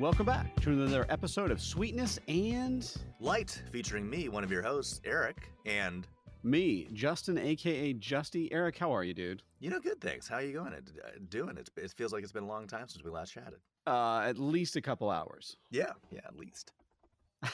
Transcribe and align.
Welcome 0.00 0.24
back 0.24 0.58
to 0.62 0.70
another 0.70 1.04
episode 1.10 1.50
of 1.50 1.60
Sweetness 1.60 2.18
and 2.26 2.90
Light, 3.20 3.62
featuring 3.70 4.08
me, 4.08 4.30
one 4.30 4.42
of 4.42 4.50
your 4.50 4.62
hosts, 4.62 5.02
Eric, 5.04 5.50
and 5.66 6.06
me, 6.42 6.88
Justin, 6.94 7.36
aka 7.36 7.92
Justy. 7.92 8.48
Eric, 8.50 8.78
how 8.78 8.94
are 8.94 9.04
you, 9.04 9.12
dude? 9.12 9.42
you 9.58 9.68
know, 9.68 9.78
good 9.78 10.00
things. 10.00 10.26
How 10.26 10.36
are 10.36 10.42
you 10.42 10.54
going? 10.54 10.72
It, 10.72 10.84
uh, 11.04 11.10
doing 11.28 11.58
it? 11.58 11.68
It 11.76 11.92
feels 11.98 12.14
like 12.14 12.22
it's 12.22 12.32
been 12.32 12.44
a 12.44 12.48
long 12.48 12.66
time 12.66 12.88
since 12.88 13.04
we 13.04 13.10
last 13.10 13.34
chatted. 13.34 13.58
Uh, 13.86 14.20
at 14.20 14.38
least 14.38 14.74
a 14.76 14.80
couple 14.80 15.10
hours. 15.10 15.58
Yeah, 15.70 15.92
yeah, 16.10 16.20
at 16.24 16.34
least. 16.34 16.72
I 17.42 17.50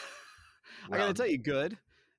gotta 0.88 1.14
tell 1.14 1.26
you, 1.26 1.38
good. 1.38 1.76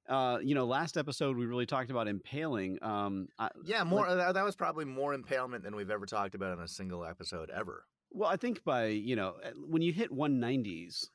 Uh, 0.09 0.39
you 0.44 0.55
know, 0.55 0.66
last 0.66 0.98
episode 0.98 1.38
we 1.38 1.46
really 1.46 1.65
talked 1.65 1.89
about 1.89 2.09
impaling. 2.09 2.79
Um, 2.82 3.29
I, 3.39 3.48
Yeah, 3.64 3.86
more. 3.86 4.14
that, 4.14 4.34
that 4.34 4.43
was 4.43 4.57
probably 4.57 4.84
more 4.84 5.14
impalement 5.14 5.64
than 5.64 5.73
we've 5.73 5.89
ever 5.89 6.06
talked 6.06 6.36
about 6.36 6.57
in 6.57 6.62
a 6.62 6.68
single 6.68 7.06
episode 7.06 7.50
ever. 7.50 7.86
Well, 8.18 8.30
I 8.30 8.38
think 8.38 8.64
by 8.64 8.88
you 8.88 9.16
know 9.16 9.36
when 9.68 9.82
you 9.82 9.94
hit 9.94 10.12
190s, 10.12 11.10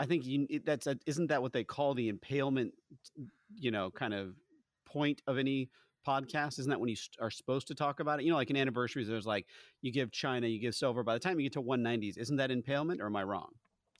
I 0.00 0.06
think 0.06 0.26
you 0.26 0.46
it- 0.50 0.64
that's 0.66 0.86
a, 0.86 0.98
isn't 1.06 1.28
that 1.28 1.42
what 1.42 1.52
they 1.52 1.64
call 1.64 1.94
the 1.94 2.08
impalement? 2.08 2.74
You 3.54 3.70
know, 3.70 3.90
kind 3.90 4.14
of 4.14 4.34
point 4.86 5.22
of 5.26 5.38
any 5.38 5.70
podcast. 6.06 6.58
Isn't 6.58 6.70
that 6.70 6.80
when 6.80 6.88
you 6.90 6.96
st- 6.96 7.16
are 7.20 7.30
supposed 7.30 7.68
to 7.68 7.74
talk 7.74 8.00
about 8.00 8.20
it? 8.20 8.24
You 8.24 8.30
know, 8.30 8.36
like 8.36 8.50
in 8.50 8.56
anniversaries, 8.56 9.08
there's 9.08 9.26
like 9.26 9.46
you 9.80 9.92
give 9.92 10.10
China, 10.12 10.46
you 10.46 10.60
give 10.60 10.74
silver. 10.74 11.02
By 11.02 11.14
the 11.14 11.20
time 11.20 11.38
you 11.38 11.44
get 11.46 11.54
to 11.54 11.60
190s, 11.60 12.16
isn't 12.16 12.36
that 12.36 12.50
impalement, 12.50 13.00
or 13.00 13.06
am 13.06 13.16
I 13.16 13.22
wrong? 13.22 13.52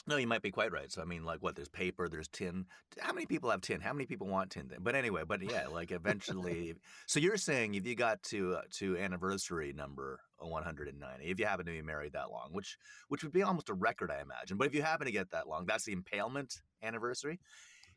No, 0.07 0.17
you 0.17 0.27
might 0.27 0.43
be 0.43 0.51
quite 0.51 0.73
right. 0.73 0.91
So 0.91 1.01
I 1.01 1.05
mean, 1.05 1.25
like, 1.25 1.43
what? 1.43 1.55
There's 1.55 1.69
paper. 1.69 2.09
There's 2.09 2.27
tin. 2.29 2.67
How 2.99 3.13
many 3.13 3.27
people 3.27 3.51
have 3.51 3.61
tin? 3.61 3.81
How 3.81 3.93
many 3.93 4.05
people 4.05 4.27
want 4.27 4.51
tin? 4.51 4.71
But 4.81 4.97
anyway, 4.97 5.23
but 5.27 5.43
yeah, 5.43 5.69
like 5.69 5.93
eventually. 5.93 6.75
so 7.07 7.21
you're 7.21 7.37
saying 7.37 7.75
if 7.75 7.87
you 7.87 7.95
got 7.95 8.21
to 8.25 8.57
uh, 8.57 8.63
to 8.79 8.97
anniversary 8.99 9.73
number 9.73 10.19
190, 10.39 11.25
if 11.25 11.39
you 11.39 11.47
happen 11.47 11.67
to 11.67 11.73
be 11.73 11.83
married 11.83 12.15
that 12.15 12.31
long, 12.33 12.49
which 12.51 12.77
which 13.09 13.23
would 13.23 13.33
be 13.33 13.43
almost 13.43 13.71
a 13.71 13.75
record, 13.75 14.11
I 14.11 14.21
imagine. 14.21 14.57
But 14.57 14.67
if 14.67 14.75
you 14.75 14.83
happen 14.83 15.07
to 15.07 15.13
get 15.13 15.31
that 15.31 15.47
long, 15.47 15.67
that's 15.67 15.85
the 15.85 15.93
impalement 15.93 16.55
anniversary. 16.83 17.39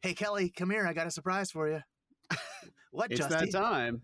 Hey 0.01 0.13
Kelly, 0.13 0.49
come 0.49 0.69
here. 0.69 0.85
I 0.85 0.93
got 0.93 1.07
a 1.07 1.11
surprise 1.11 1.49
for 1.49 1.67
you. 1.69 1.81
what? 2.91 3.11
It's 3.11 3.21
Justy? 3.21 3.29
that 3.29 3.51
time. 3.51 4.03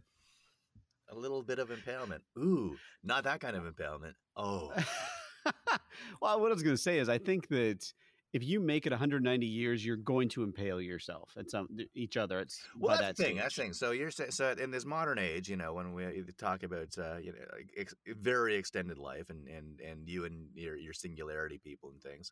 A 1.10 1.16
little 1.16 1.44
bit 1.44 1.60
of 1.60 1.70
impalement. 1.70 2.24
Ooh, 2.40 2.78
not 3.04 3.26
that 3.26 3.42
kind 3.42 3.56
of 3.56 3.68
impalement. 3.68 4.16
Oh, 4.36 4.74
well, 6.22 6.40
what 6.40 6.52
I 6.52 6.54
was 6.54 6.64
going 6.64 6.76
to 6.76 6.82
say 6.82 7.00
is, 7.00 7.10
I 7.10 7.18
think 7.18 7.48
that 7.50 7.94
if 8.34 8.44
you 8.44 8.60
make 8.62 8.86
it 8.86 8.92
190 8.92 9.46
years, 9.46 9.86
you're 9.86 9.98
going 9.98 10.30
to 10.30 10.44
impale 10.44 10.80
yourself 10.80 11.34
at 11.38 11.50
some 11.50 11.68
each 11.94 12.16
other. 12.16 12.40
It's 12.40 12.62
Well, 12.78 12.96
that's 12.98 13.02
that 13.02 13.18
the 13.18 13.24
thing. 13.24 13.38
That's 13.38 13.56
thing. 13.56 13.74
So 13.74 13.92
you're 13.92 14.12
so 14.12 14.56
in 14.58 14.72
this 14.72 14.86
modern 14.86 15.20
age, 15.20 15.50
you 15.50 15.58
know, 15.58 15.74
when 15.74 15.94
we 15.94 16.24
talk 16.38 16.64
about 16.64 16.98
uh, 16.98 17.18
you 17.18 17.34
know 17.34 17.40
ex- 17.78 17.96
very 18.08 18.56
extended 18.56 18.98
life 18.98 19.30
and 19.30 19.48
and 19.48 19.82
and 19.82 20.08
you 20.08 20.26
and 20.26 20.48
your 20.56 20.78
your 20.78 20.94
singularity 20.94 21.58
people 21.58 21.90
and 21.92 22.02
things, 22.02 22.32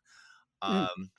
Mm. 0.62 0.88
um, 0.90 1.10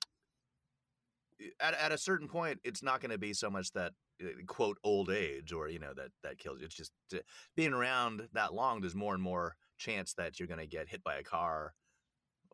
at 1.59 1.73
at 1.73 1.91
a 1.91 1.97
certain 1.97 2.27
point, 2.27 2.59
it's 2.63 2.83
not 2.83 3.01
going 3.01 3.11
to 3.11 3.17
be 3.17 3.33
so 3.33 3.49
much 3.49 3.71
that 3.71 3.93
uh, 4.23 4.27
quote 4.47 4.77
old 4.83 5.09
age 5.09 5.51
or 5.51 5.67
you 5.67 5.79
know 5.79 5.93
that 5.95 6.11
that 6.23 6.37
kills 6.37 6.59
you. 6.59 6.65
It's 6.65 6.75
just 6.75 6.91
uh, 7.13 7.17
being 7.55 7.73
around 7.73 8.27
that 8.33 8.53
long. 8.53 8.81
There's 8.81 8.95
more 8.95 9.13
and 9.13 9.23
more 9.23 9.55
chance 9.77 10.13
that 10.13 10.39
you're 10.39 10.47
going 10.47 10.59
to 10.59 10.67
get 10.67 10.89
hit 10.89 11.03
by 11.03 11.15
a 11.15 11.23
car 11.23 11.73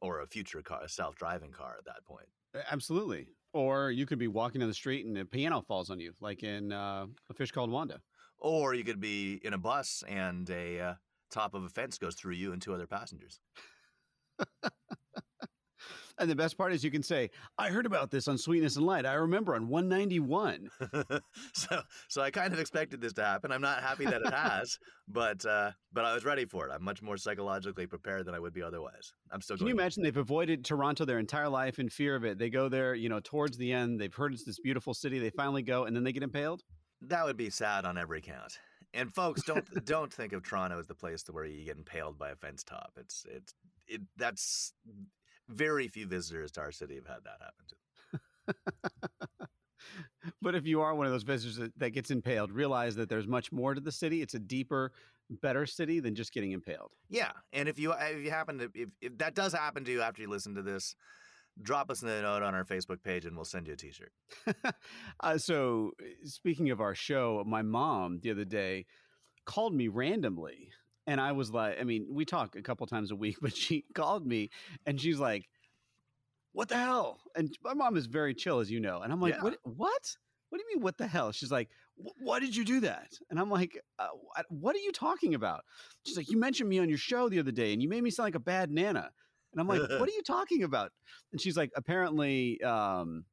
or 0.01 0.21
a 0.21 0.27
future 0.27 0.61
car, 0.61 0.81
a 0.83 0.89
self 0.89 1.15
driving 1.15 1.51
car 1.51 1.75
at 1.77 1.85
that 1.85 2.05
point. 2.05 2.27
Absolutely. 2.71 3.27
Or 3.53 3.91
you 3.91 4.05
could 4.05 4.19
be 4.19 4.27
walking 4.27 4.59
down 4.59 4.69
the 4.69 4.73
street 4.73 5.05
and 5.05 5.17
a 5.17 5.25
piano 5.25 5.61
falls 5.61 5.89
on 5.89 5.99
you, 5.99 6.13
like 6.21 6.43
in 6.43 6.71
uh, 6.71 7.07
A 7.29 7.33
Fish 7.33 7.51
Called 7.51 7.71
Wanda. 7.71 7.99
Or 8.39 8.73
you 8.73 8.83
could 8.83 8.99
be 8.99 9.39
in 9.43 9.53
a 9.53 9.57
bus 9.57 10.03
and 10.07 10.49
a 10.49 10.79
uh, 10.79 10.93
top 11.31 11.53
of 11.53 11.63
a 11.63 11.69
fence 11.69 11.97
goes 11.97 12.15
through 12.15 12.33
you 12.33 12.53
and 12.53 12.61
two 12.61 12.73
other 12.73 12.87
passengers. 12.87 13.39
And 16.19 16.29
the 16.29 16.35
best 16.35 16.57
part 16.57 16.73
is 16.73 16.83
you 16.83 16.91
can 16.91 17.03
say, 17.03 17.29
I 17.57 17.69
heard 17.69 17.85
about 17.85 18.09
this 18.09 18.27
on 18.27 18.37
Sweetness 18.37 18.75
and 18.75 18.85
Light. 18.85 19.05
I 19.05 19.13
remember 19.13 19.55
on 19.55 19.67
191. 19.67 20.69
so, 21.53 21.81
so 22.07 22.21
I 22.21 22.31
kind 22.31 22.53
of 22.53 22.59
expected 22.59 23.01
this 23.01 23.13
to 23.13 23.23
happen. 23.23 23.51
I'm 23.51 23.61
not 23.61 23.81
happy 23.81 24.05
that 24.05 24.21
it 24.21 24.33
has, 24.33 24.79
but 25.07 25.45
uh, 25.45 25.71
but 25.93 26.05
I 26.05 26.13
was 26.13 26.25
ready 26.25 26.45
for 26.45 26.67
it. 26.67 26.71
I'm 26.73 26.83
much 26.83 27.01
more 27.01 27.17
psychologically 27.17 27.85
prepared 27.85 28.25
than 28.25 28.33
I 28.33 28.39
would 28.39 28.53
be 28.53 28.63
otherwise. 28.63 29.13
I'm 29.31 29.41
still. 29.41 29.57
Can 29.57 29.67
you 29.67 29.73
imagine 29.73 30.01
they've 30.01 30.17
avoided 30.17 30.65
Toronto 30.65 31.05
their 31.05 31.19
entire 31.19 31.49
life 31.49 31.77
in 31.77 31.89
fear 31.89 32.15
of 32.15 32.25
it? 32.25 32.39
They 32.39 32.49
go 32.49 32.67
there, 32.67 32.95
you 32.95 33.09
know, 33.09 33.19
towards 33.23 33.57
the 33.57 33.71
end. 33.71 33.99
They've 33.99 34.13
heard 34.13 34.33
it's 34.33 34.43
this 34.43 34.59
beautiful 34.59 34.93
city. 34.93 35.19
They 35.19 35.29
finally 35.29 35.61
go 35.61 35.85
and 35.85 35.95
then 35.95 36.03
they 36.03 36.13
get 36.13 36.23
impaled. 36.23 36.63
That 37.01 37.25
would 37.25 37.37
be 37.37 37.51
sad 37.51 37.85
on 37.85 37.97
every 37.97 38.21
count. 38.21 38.57
And 38.93 39.13
folks, 39.13 39.43
don't 39.43 39.65
don't 39.85 40.11
think 40.11 40.33
of 40.33 40.43
Toronto 40.43 40.79
as 40.79 40.87
the 40.87 40.95
place 40.95 41.21
to 41.23 41.31
where 41.31 41.45
you 41.45 41.65
get 41.65 41.77
impaled 41.77 42.17
by 42.17 42.31
a 42.31 42.35
fence 42.35 42.63
top. 42.63 42.93
It's 42.97 43.25
it's 43.29 43.53
it. 43.87 44.01
That's 44.17 44.73
very 45.49 45.87
few 45.87 46.07
visitors 46.07 46.51
to 46.53 46.61
our 46.61 46.71
city 46.71 46.95
have 46.95 47.07
had 47.07 47.23
that 47.23 47.41
happen 47.41 47.65
to. 47.67 47.75
Them. 47.75 49.47
but 50.41 50.55
if 50.55 50.65
you 50.65 50.81
are 50.81 50.95
one 50.95 51.05
of 51.05 51.11
those 51.11 51.23
visitors 51.23 51.57
that, 51.57 51.77
that 51.77 51.91
gets 51.91 52.11
impaled, 52.11 52.51
realize 52.51 52.95
that 52.95 53.09
there's 53.09 53.27
much 53.27 53.51
more 53.51 53.73
to 53.73 53.81
the 53.81 53.91
city. 53.91 54.21
It's 54.21 54.33
a 54.33 54.39
deeper, 54.39 54.91
better 55.29 55.65
city 55.65 55.99
than 55.99 56.15
just 56.15 56.33
getting 56.33 56.51
impaled. 56.51 56.91
Yeah, 57.09 57.31
and 57.53 57.67
if 57.67 57.79
you 57.79 57.93
if 57.93 58.23
you 58.23 58.31
happen 58.31 58.57
to 58.59 58.69
if, 58.73 58.89
if 59.01 59.17
that 59.17 59.35
does 59.35 59.53
happen 59.53 59.83
to 59.85 59.91
you 59.91 60.01
after 60.01 60.21
you 60.21 60.29
listen 60.29 60.55
to 60.55 60.61
this, 60.61 60.95
drop 61.61 61.89
us 61.89 62.03
a 62.03 62.05
note 62.05 62.43
on 62.43 62.55
our 62.55 62.63
Facebook 62.63 63.03
page 63.03 63.25
and 63.25 63.35
we'll 63.35 63.45
send 63.45 63.67
you 63.67 63.73
a 63.73 63.77
T-shirt. 63.77 64.11
Uh, 65.21 65.37
so, 65.37 65.91
speaking 66.23 66.69
of 66.69 66.79
our 66.79 66.93
show, 66.93 67.43
my 67.47 67.63
mom 67.63 68.19
the 68.21 68.29
other 68.29 68.45
day 68.45 68.85
called 69.45 69.73
me 69.73 69.87
randomly. 69.87 70.69
And 71.07 71.19
I 71.21 71.31
was 71.31 71.51
like, 71.51 71.79
I 71.79 71.83
mean, 71.83 72.05
we 72.09 72.25
talk 72.25 72.55
a 72.55 72.61
couple 72.61 72.85
times 72.85 73.11
a 73.11 73.15
week, 73.15 73.37
but 73.41 73.55
she 73.55 73.85
called 73.95 74.27
me 74.27 74.49
and 74.85 74.99
she's 74.99 75.19
like, 75.19 75.47
What 76.53 76.69
the 76.69 76.75
hell? 76.77 77.19
And 77.35 77.49
my 77.63 77.73
mom 77.73 77.97
is 77.97 78.05
very 78.07 78.33
chill, 78.33 78.59
as 78.59 78.69
you 78.69 78.79
know. 78.79 79.01
And 79.01 79.11
I'm 79.11 79.21
like, 79.21 79.35
Yeah. 79.35 79.41
What? 79.43 79.57
What? 79.63 80.17
What 80.49 80.59
do 80.59 80.63
you 80.69 80.75
mean, 80.77 80.83
what 80.83 80.97
the 80.97 81.07
hell? 81.07 81.33
She's 81.33 81.51
like, 81.51 81.67
"Wh- 81.97 82.21
Why 82.21 82.39
did 82.39 82.55
you 82.55 82.63
do 82.63 82.79
that? 82.79 83.11
And 83.29 83.37
I'm 83.37 83.49
like, 83.49 83.77
uh, 83.99 84.07
what- 84.13 84.45
What 84.49 84.75
are 84.77 84.79
you 84.79 84.93
talking 84.93 85.33
about? 85.35 85.65
She's 86.05 86.15
like, 86.15 86.29
You 86.29 86.37
mentioned 86.37 86.69
me 86.69 86.79
on 86.79 86.87
your 86.87 86.97
show 86.97 87.27
the 87.27 87.39
other 87.39 87.51
day 87.51 87.73
and 87.73 87.81
you 87.81 87.89
made 87.89 88.01
me 88.01 88.09
sound 88.11 88.27
like 88.27 88.35
a 88.35 88.39
bad 88.39 88.71
Nana. 88.71 89.11
And 89.51 89.59
I'm 89.61 89.67
like, 89.67 89.81
What 89.81 89.89
are 90.09 90.11
you 90.13 90.23
talking 90.23 90.63
about? 90.63 90.91
And 91.33 91.41
she's 91.41 91.57
like, 91.57 91.71
Apparently, 91.75 92.61
um, 92.63 93.25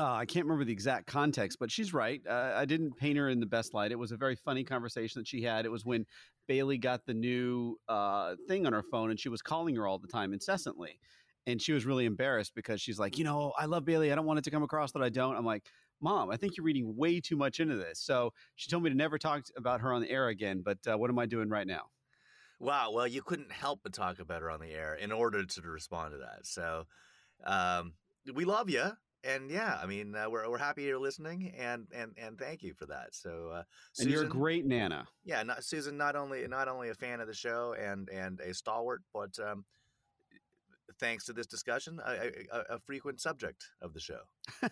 uh, 0.00 0.14
I 0.14 0.24
can't 0.24 0.46
remember 0.46 0.64
the 0.64 0.72
exact 0.72 1.06
context, 1.06 1.58
but 1.60 1.70
she's 1.70 1.92
right. 1.92 2.22
Uh, 2.26 2.54
I 2.56 2.64
didn't 2.64 2.96
paint 2.96 3.18
her 3.18 3.28
in 3.28 3.38
the 3.38 3.46
best 3.46 3.74
light. 3.74 3.92
It 3.92 3.98
was 3.98 4.12
a 4.12 4.16
very 4.16 4.34
funny 4.34 4.64
conversation 4.64 5.20
that 5.20 5.28
she 5.28 5.42
had. 5.42 5.66
It 5.66 5.70
was 5.70 5.84
when 5.84 6.06
Bailey 6.48 6.78
got 6.78 7.04
the 7.04 7.12
new 7.12 7.76
uh, 7.86 8.36
thing 8.48 8.66
on 8.66 8.72
her 8.72 8.82
phone 8.82 9.10
and 9.10 9.20
she 9.20 9.28
was 9.28 9.42
calling 9.42 9.76
her 9.76 9.86
all 9.86 9.98
the 9.98 10.08
time 10.08 10.32
incessantly. 10.32 10.98
And 11.46 11.60
she 11.60 11.72
was 11.72 11.84
really 11.84 12.06
embarrassed 12.06 12.54
because 12.54 12.80
she's 12.80 12.98
like, 12.98 13.18
you 13.18 13.24
know, 13.24 13.52
I 13.58 13.66
love 13.66 13.84
Bailey. 13.84 14.10
I 14.10 14.14
don't 14.14 14.24
want 14.24 14.38
it 14.38 14.44
to 14.44 14.50
come 14.50 14.62
across 14.62 14.92
that 14.92 15.02
I 15.02 15.10
don't. 15.10 15.36
I'm 15.36 15.44
like, 15.44 15.66
Mom, 16.00 16.30
I 16.30 16.36
think 16.36 16.56
you're 16.56 16.64
reading 16.64 16.96
way 16.96 17.20
too 17.20 17.36
much 17.36 17.60
into 17.60 17.76
this. 17.76 18.00
So 18.00 18.32
she 18.56 18.70
told 18.70 18.82
me 18.82 18.88
to 18.88 18.96
never 18.96 19.18
talk 19.18 19.42
about 19.54 19.82
her 19.82 19.92
on 19.92 20.00
the 20.00 20.10
air 20.10 20.28
again. 20.28 20.62
But 20.64 20.78
uh, 20.86 20.96
what 20.96 21.10
am 21.10 21.18
I 21.18 21.26
doing 21.26 21.50
right 21.50 21.66
now? 21.66 21.82
Wow. 22.58 22.92
Well, 22.92 23.06
you 23.06 23.20
couldn't 23.22 23.52
help 23.52 23.80
but 23.82 23.92
talk 23.92 24.18
about 24.18 24.40
her 24.40 24.50
on 24.50 24.60
the 24.60 24.70
air 24.70 24.94
in 24.94 25.12
order 25.12 25.44
to 25.44 25.62
respond 25.62 26.12
to 26.12 26.18
that. 26.18 26.46
So, 26.46 26.84
um, 27.44 27.94
we 28.34 28.44
love 28.44 28.68
you, 28.68 28.92
and 29.24 29.50
yeah, 29.50 29.78
I 29.82 29.86
mean, 29.86 30.14
uh, 30.14 30.28
we're 30.30 30.48
we're 30.50 30.58
happy 30.58 30.84
you're 30.84 30.98
listening, 30.98 31.52
and 31.58 31.86
and 31.94 32.12
and 32.16 32.38
thank 32.38 32.62
you 32.62 32.74
for 32.74 32.86
that. 32.86 33.08
So, 33.14 33.50
uh, 33.54 33.62
And 33.98 34.10
you're 34.10 34.24
a 34.24 34.28
great 34.28 34.66
Nana. 34.66 35.06
yeah, 35.24 35.42
not, 35.42 35.64
Susan, 35.64 35.96
not 35.96 36.16
only 36.16 36.46
not 36.48 36.68
only 36.68 36.88
a 36.90 36.94
fan 36.94 37.20
of 37.20 37.26
the 37.26 37.34
show 37.34 37.74
and 37.78 38.08
and 38.08 38.40
a 38.40 38.54
stalwart, 38.54 39.02
but 39.12 39.38
um, 39.38 39.64
thanks 40.98 41.24
to 41.26 41.32
this 41.32 41.46
discussion, 41.46 42.00
a, 42.04 42.30
a, 42.52 42.74
a 42.76 42.78
frequent 42.80 43.20
subject 43.20 43.64
of 43.80 43.92
the 43.94 44.00
show. 44.00 44.20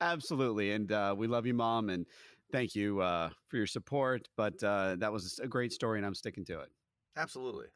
Absolutely. 0.00 0.72
And 0.72 0.90
uh, 0.92 1.14
we 1.16 1.26
love 1.26 1.46
you, 1.46 1.54
Mom. 1.54 1.90
And 1.90 2.06
thank 2.52 2.74
you 2.74 3.00
uh, 3.00 3.30
for 3.48 3.56
your 3.56 3.66
support. 3.66 4.28
But 4.36 4.62
uh, 4.62 4.96
that 4.98 5.12
was 5.12 5.38
a 5.42 5.48
great 5.48 5.72
story, 5.72 5.98
and 5.98 6.06
I'm 6.06 6.14
sticking 6.14 6.44
to 6.46 6.60
it. 6.60 6.68
Absolutely. 7.16 7.66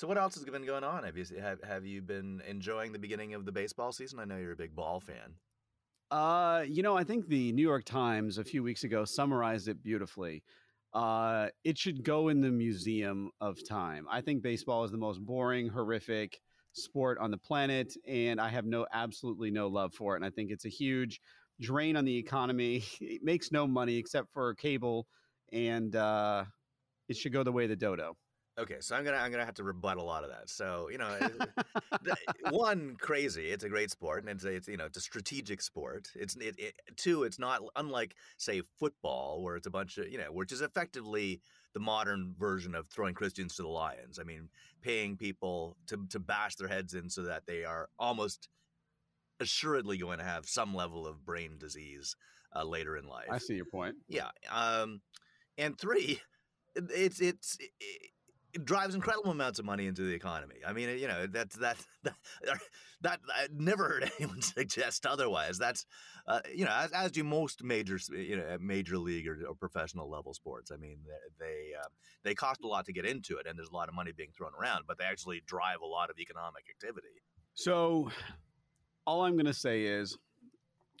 So, 0.00 0.06
what 0.06 0.16
else 0.16 0.34
has 0.36 0.44
been 0.44 0.64
going 0.64 0.82
on? 0.82 1.04
Have 1.04 1.18
you 1.18 1.26
have 1.38 1.62
have 1.62 1.84
you 1.84 2.00
been 2.00 2.40
enjoying 2.48 2.90
the 2.90 2.98
beginning 2.98 3.34
of 3.34 3.44
the 3.44 3.52
baseball 3.52 3.92
season? 3.92 4.18
I 4.18 4.24
know 4.24 4.38
you're 4.38 4.52
a 4.52 4.56
big 4.56 4.74
ball 4.74 4.98
fan. 4.98 5.34
Uh, 6.10 6.64
you 6.66 6.82
know, 6.82 6.96
I 6.96 7.04
think 7.04 7.28
the 7.28 7.52
New 7.52 7.60
York 7.60 7.84
Times 7.84 8.38
a 8.38 8.44
few 8.44 8.62
weeks 8.62 8.84
ago 8.84 9.04
summarized 9.04 9.68
it 9.68 9.82
beautifully. 9.82 10.42
Uh, 10.94 11.48
it 11.64 11.76
should 11.76 12.02
go 12.02 12.28
in 12.28 12.40
the 12.40 12.48
museum 12.50 13.30
of 13.42 13.58
time. 13.68 14.06
I 14.10 14.22
think 14.22 14.40
baseball 14.40 14.84
is 14.84 14.90
the 14.90 14.96
most 14.96 15.20
boring, 15.20 15.68
horrific 15.68 16.40
sport 16.72 17.18
on 17.18 17.30
the 17.30 17.36
planet, 17.36 17.94
and 18.08 18.40
I 18.40 18.48
have 18.48 18.64
no 18.64 18.86
absolutely 18.94 19.50
no 19.50 19.68
love 19.68 19.92
for 19.92 20.14
it. 20.14 20.16
And 20.16 20.24
I 20.24 20.30
think 20.30 20.50
it's 20.50 20.64
a 20.64 20.70
huge 20.70 21.20
drain 21.60 21.94
on 21.94 22.06
the 22.06 22.16
economy. 22.16 22.84
It 23.02 23.22
makes 23.22 23.52
no 23.52 23.66
money 23.66 23.98
except 23.98 24.32
for 24.32 24.54
cable, 24.54 25.06
and 25.52 25.94
uh, 25.94 26.44
it 27.06 27.18
should 27.18 27.34
go 27.34 27.42
the 27.42 27.52
way 27.52 27.66
the 27.66 27.76
dodo. 27.76 28.16
Okay, 28.60 28.76
so 28.80 28.94
I'm 28.94 29.04
gonna 29.04 29.16
I'm 29.16 29.30
gonna 29.30 29.44
have 29.44 29.54
to 29.54 29.64
rebut 29.64 29.96
a 29.96 30.02
lot 30.02 30.22
of 30.22 30.30
that. 30.30 30.50
So 30.50 30.88
you 30.90 30.98
know, 30.98 31.16
one 32.50 32.96
crazy. 33.00 33.50
It's 33.50 33.64
a 33.64 33.68
great 33.68 33.90
sport, 33.90 34.20
and 34.22 34.28
it's, 34.30 34.44
a- 34.44 34.52
it's 34.52 34.68
you 34.68 34.76
know 34.76 34.84
it's 34.86 34.98
a 34.98 35.00
strategic 35.00 35.62
sport. 35.62 36.08
It's 36.14 36.36
it, 36.36 36.54
it, 36.58 36.74
two. 36.96 37.24
It's 37.24 37.38
not 37.38 37.62
unlike 37.76 38.14
say 38.36 38.62
football, 38.78 39.42
where 39.42 39.56
it's 39.56 39.66
a 39.66 39.70
bunch 39.70 39.98
of 39.98 40.08
you 40.08 40.18
know, 40.18 40.30
which 40.32 40.52
is 40.52 40.60
effectively 40.60 41.40
the 41.72 41.80
modern 41.80 42.34
version 42.38 42.74
of 42.74 42.88
throwing 42.88 43.14
Christians 43.14 43.54
to 43.56 43.62
the 43.62 43.68
lions. 43.68 44.18
I 44.18 44.24
mean, 44.24 44.48
paying 44.82 45.16
people 45.16 45.76
to 45.86 46.06
to 46.10 46.18
bash 46.18 46.56
their 46.56 46.68
heads 46.68 46.94
in 46.94 47.08
so 47.08 47.22
that 47.22 47.46
they 47.46 47.64
are 47.64 47.88
almost 47.98 48.48
assuredly 49.40 49.96
going 49.96 50.18
to 50.18 50.24
have 50.24 50.46
some 50.46 50.74
level 50.74 51.06
of 51.06 51.24
brain 51.24 51.56
disease 51.58 52.14
uh, 52.54 52.64
later 52.64 52.96
in 52.96 53.06
life. 53.06 53.28
I 53.30 53.38
see 53.38 53.54
your 53.54 53.64
point. 53.64 53.96
Yeah. 54.06 54.28
Um, 54.50 55.00
and 55.56 55.78
three, 55.78 56.20
it- 56.74 56.90
it's 56.94 57.20
it's 57.20 57.56
it, 57.58 57.70
it 58.52 58.64
drives 58.64 58.94
incredible 58.94 59.30
amounts 59.30 59.58
of 59.58 59.64
money 59.64 59.86
into 59.86 60.02
the 60.02 60.14
economy. 60.14 60.56
I 60.66 60.72
mean, 60.72 60.98
you 60.98 61.08
know, 61.08 61.26
that's 61.26 61.56
that 61.56 61.76
that 62.02 62.14
that 63.02 63.20
I 63.34 63.48
never 63.52 63.88
heard 63.88 64.10
anyone 64.18 64.42
suggest 64.42 65.06
otherwise. 65.06 65.58
That's 65.58 65.86
uh, 66.26 66.40
you 66.54 66.64
know, 66.64 66.72
as, 66.72 66.92
as 66.92 67.10
do 67.12 67.24
most 67.24 67.62
major 67.62 67.98
you 68.10 68.36
know 68.36 68.56
major 68.60 68.98
league 68.98 69.26
or, 69.28 69.38
or 69.48 69.54
professional 69.54 70.10
level 70.10 70.34
sports. 70.34 70.70
I 70.70 70.76
mean, 70.76 70.98
they 71.38 71.44
they, 71.46 71.70
uh, 71.78 71.88
they 72.22 72.34
cost 72.34 72.60
a 72.64 72.66
lot 72.66 72.86
to 72.86 72.92
get 72.92 73.06
into 73.06 73.36
it, 73.36 73.46
and 73.46 73.58
there's 73.58 73.70
a 73.70 73.74
lot 73.74 73.88
of 73.88 73.94
money 73.94 74.12
being 74.16 74.30
thrown 74.36 74.52
around, 74.60 74.84
but 74.86 74.98
they 74.98 75.04
actually 75.04 75.42
drive 75.46 75.80
a 75.82 75.86
lot 75.86 76.10
of 76.10 76.18
economic 76.18 76.64
activity. 76.68 77.22
So, 77.54 78.10
all 79.06 79.22
I'm 79.22 79.34
going 79.34 79.46
to 79.46 79.54
say 79.54 79.84
is, 79.84 80.16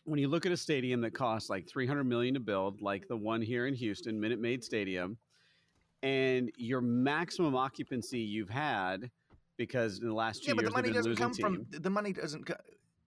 when 0.04 0.18
you 0.18 0.28
look 0.28 0.46
at 0.46 0.52
a 0.52 0.56
stadium 0.56 1.00
that 1.02 1.14
costs 1.14 1.48
like 1.48 1.68
300 1.68 2.04
million 2.04 2.34
to 2.34 2.40
build, 2.40 2.80
like 2.80 3.06
the 3.08 3.16
one 3.16 3.42
here 3.42 3.66
in 3.66 3.74
Houston, 3.74 4.20
Minute 4.20 4.40
Maid 4.40 4.64
Stadium, 4.64 5.16
and 6.02 6.50
your 6.56 6.80
maximum 6.80 7.54
occupancy 7.54 8.20
you've 8.20 8.50
had 8.50 9.10
because 9.56 9.98
in 10.00 10.08
the 10.08 10.14
last 10.14 10.42
two 10.42 10.48
yeah, 10.48 10.54
but 10.54 10.62
years 10.62 10.72
the 10.72 10.76
money 10.82 10.92
doesn't 10.92 11.16
come 11.16 11.32
team. 11.32 11.66
from 11.68 11.82
the 11.82 11.90
money 11.90 12.12
doesn't. 12.12 12.46
Co- 12.46 12.54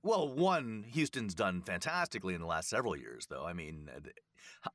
well, 0.04 0.28
one 0.28 0.84
Houston's 0.92 1.34
done 1.34 1.62
fantastically 1.62 2.36
in 2.36 2.42
the 2.42 2.48
last 2.48 2.70
several 2.70 2.96
years, 2.96 3.26
though. 3.30 3.46
I 3.46 3.54
mean, 3.54 3.90
uh, 3.96 4.00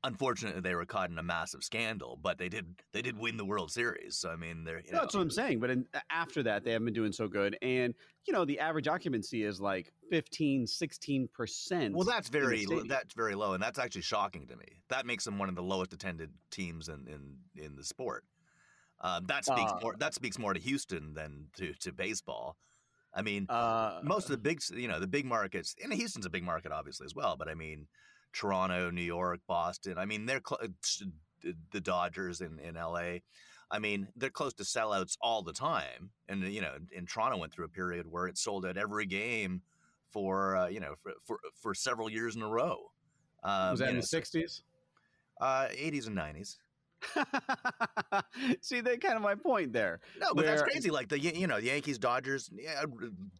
unfortunately, 0.03 0.61
they 0.61 0.73
were 0.73 0.85
caught 0.85 1.11
in 1.11 1.19
a 1.19 1.23
massive 1.23 1.63
scandal, 1.63 2.17
but 2.21 2.37
they 2.37 2.49
did 2.49 2.79
they 2.93 3.01
did 3.01 3.17
win 3.17 3.37
the 3.37 3.45
World 3.45 3.71
Series. 3.71 4.17
So 4.17 4.29
I 4.31 4.35
mean, 4.35 4.63
they're 4.63 4.79
you 4.79 4.91
No, 4.91 4.97
know, 4.97 5.03
that's 5.03 5.13
what 5.15 5.21
I'm 5.21 5.29
saying. 5.29 5.59
But 5.59 5.69
in, 5.69 5.85
after 6.09 6.43
that, 6.43 6.63
they 6.63 6.71
haven't 6.71 6.85
been 6.85 6.93
doing 6.93 7.11
so 7.11 7.27
good. 7.27 7.57
And, 7.61 7.93
you 8.29 8.33
know, 8.33 8.45
the 8.45 8.59
average 8.59 8.87
occupancy 8.87 9.43
is 9.43 9.59
like 9.59 9.91
15, 10.11 10.67
16%. 10.67 11.91
Well, 11.93 12.03
that's 12.05 12.29
very 12.29 12.63
that's 12.87 13.15
very 13.15 13.33
low, 13.33 13.53
and 13.53 13.63
that's 13.63 13.79
actually 13.79 14.03
shocking 14.03 14.45
to 14.45 14.55
me. 14.55 14.83
That 14.89 15.07
makes 15.07 15.25
them 15.25 15.39
one 15.39 15.49
of 15.49 15.55
the 15.55 15.63
lowest 15.63 15.93
attended 15.93 16.29
teams 16.51 16.89
in 16.89 17.07
in, 17.07 17.63
in 17.65 17.75
the 17.75 17.83
sport. 17.83 18.25
Um, 19.01 19.25
that 19.25 19.45
speaks 19.45 19.71
Uh, 19.71 19.79
more 19.81 19.95
that 19.97 20.13
speaks 20.13 20.37
more 20.37 20.53
to 20.53 20.59
Houston 20.59 21.15
than 21.15 21.47
to 21.57 21.73
to 21.79 21.91
baseball. 21.91 22.55
I 23.15 23.23
mean, 23.23 23.47
uh, 23.49 24.01
most 24.03 24.25
of 24.25 24.29
the 24.31 24.37
big, 24.37 24.61
you 24.75 24.87
know, 24.87 24.99
the 24.99 25.07
big 25.07 25.25
markets, 25.25 25.73
and 25.83 25.91
Houston's 25.91 26.27
a 26.27 26.29
big 26.29 26.43
market, 26.43 26.71
obviously 26.71 27.05
as 27.05 27.15
well. 27.15 27.35
But 27.35 27.47
I 27.49 27.55
mean, 27.55 27.87
Toronto, 28.31 28.91
New 28.91 29.01
York, 29.01 29.39
Boston. 29.47 29.97
I 29.97 30.05
mean, 30.05 30.27
they're 30.27 30.41
cl- 30.47 30.69
the 31.41 31.55
the 31.71 31.81
Dodgers 31.81 32.41
in 32.41 32.59
in 32.59 32.77
L.A. 32.77 33.23
I 33.71 33.79
mean, 33.79 34.07
they're 34.15 34.29
close 34.29 34.53
to 34.55 34.63
sellouts 34.63 35.15
all 35.21 35.43
the 35.43 35.53
time. 35.53 36.11
And 36.27 36.43
you 36.43 36.61
know, 36.61 36.75
in 36.91 37.05
Toronto 37.05 37.37
went 37.37 37.53
through 37.53 37.65
a 37.65 37.69
period 37.69 38.07
where 38.07 38.27
it 38.27 38.37
sold 38.37 38.65
out 38.65 38.77
every 38.77 39.05
game 39.05 39.61
for 40.09 40.55
uh, 40.55 40.67
you 40.67 40.79
know 40.79 40.95
for, 41.01 41.13
for 41.23 41.39
for 41.61 41.73
several 41.73 42.09
years 42.09 42.35
in 42.35 42.41
a 42.41 42.49
row. 42.49 42.91
Um, 43.43 43.71
was 43.71 43.79
that 43.79 43.89
in 43.89 43.95
know, 43.95 44.01
the 44.01 44.07
60s? 44.07 44.61
uh, 45.39 45.67
80s 45.67 46.07
and 46.07 46.17
90s. 46.17 46.57
See, 48.61 48.81
that's 48.81 48.97
kind 48.97 49.15
of 49.15 49.21
my 49.21 49.35
point 49.35 49.71
there. 49.71 50.01
No, 50.19 50.33
but 50.33 50.45
that's 50.45 50.61
crazy. 50.61 50.91
Like 50.91 51.07
the 51.07 51.17
you 51.17 51.47
know 51.47 51.61
the 51.61 51.67
Yankees, 51.67 51.97
Dodgers, 51.97 52.49
yeah, 52.53 52.83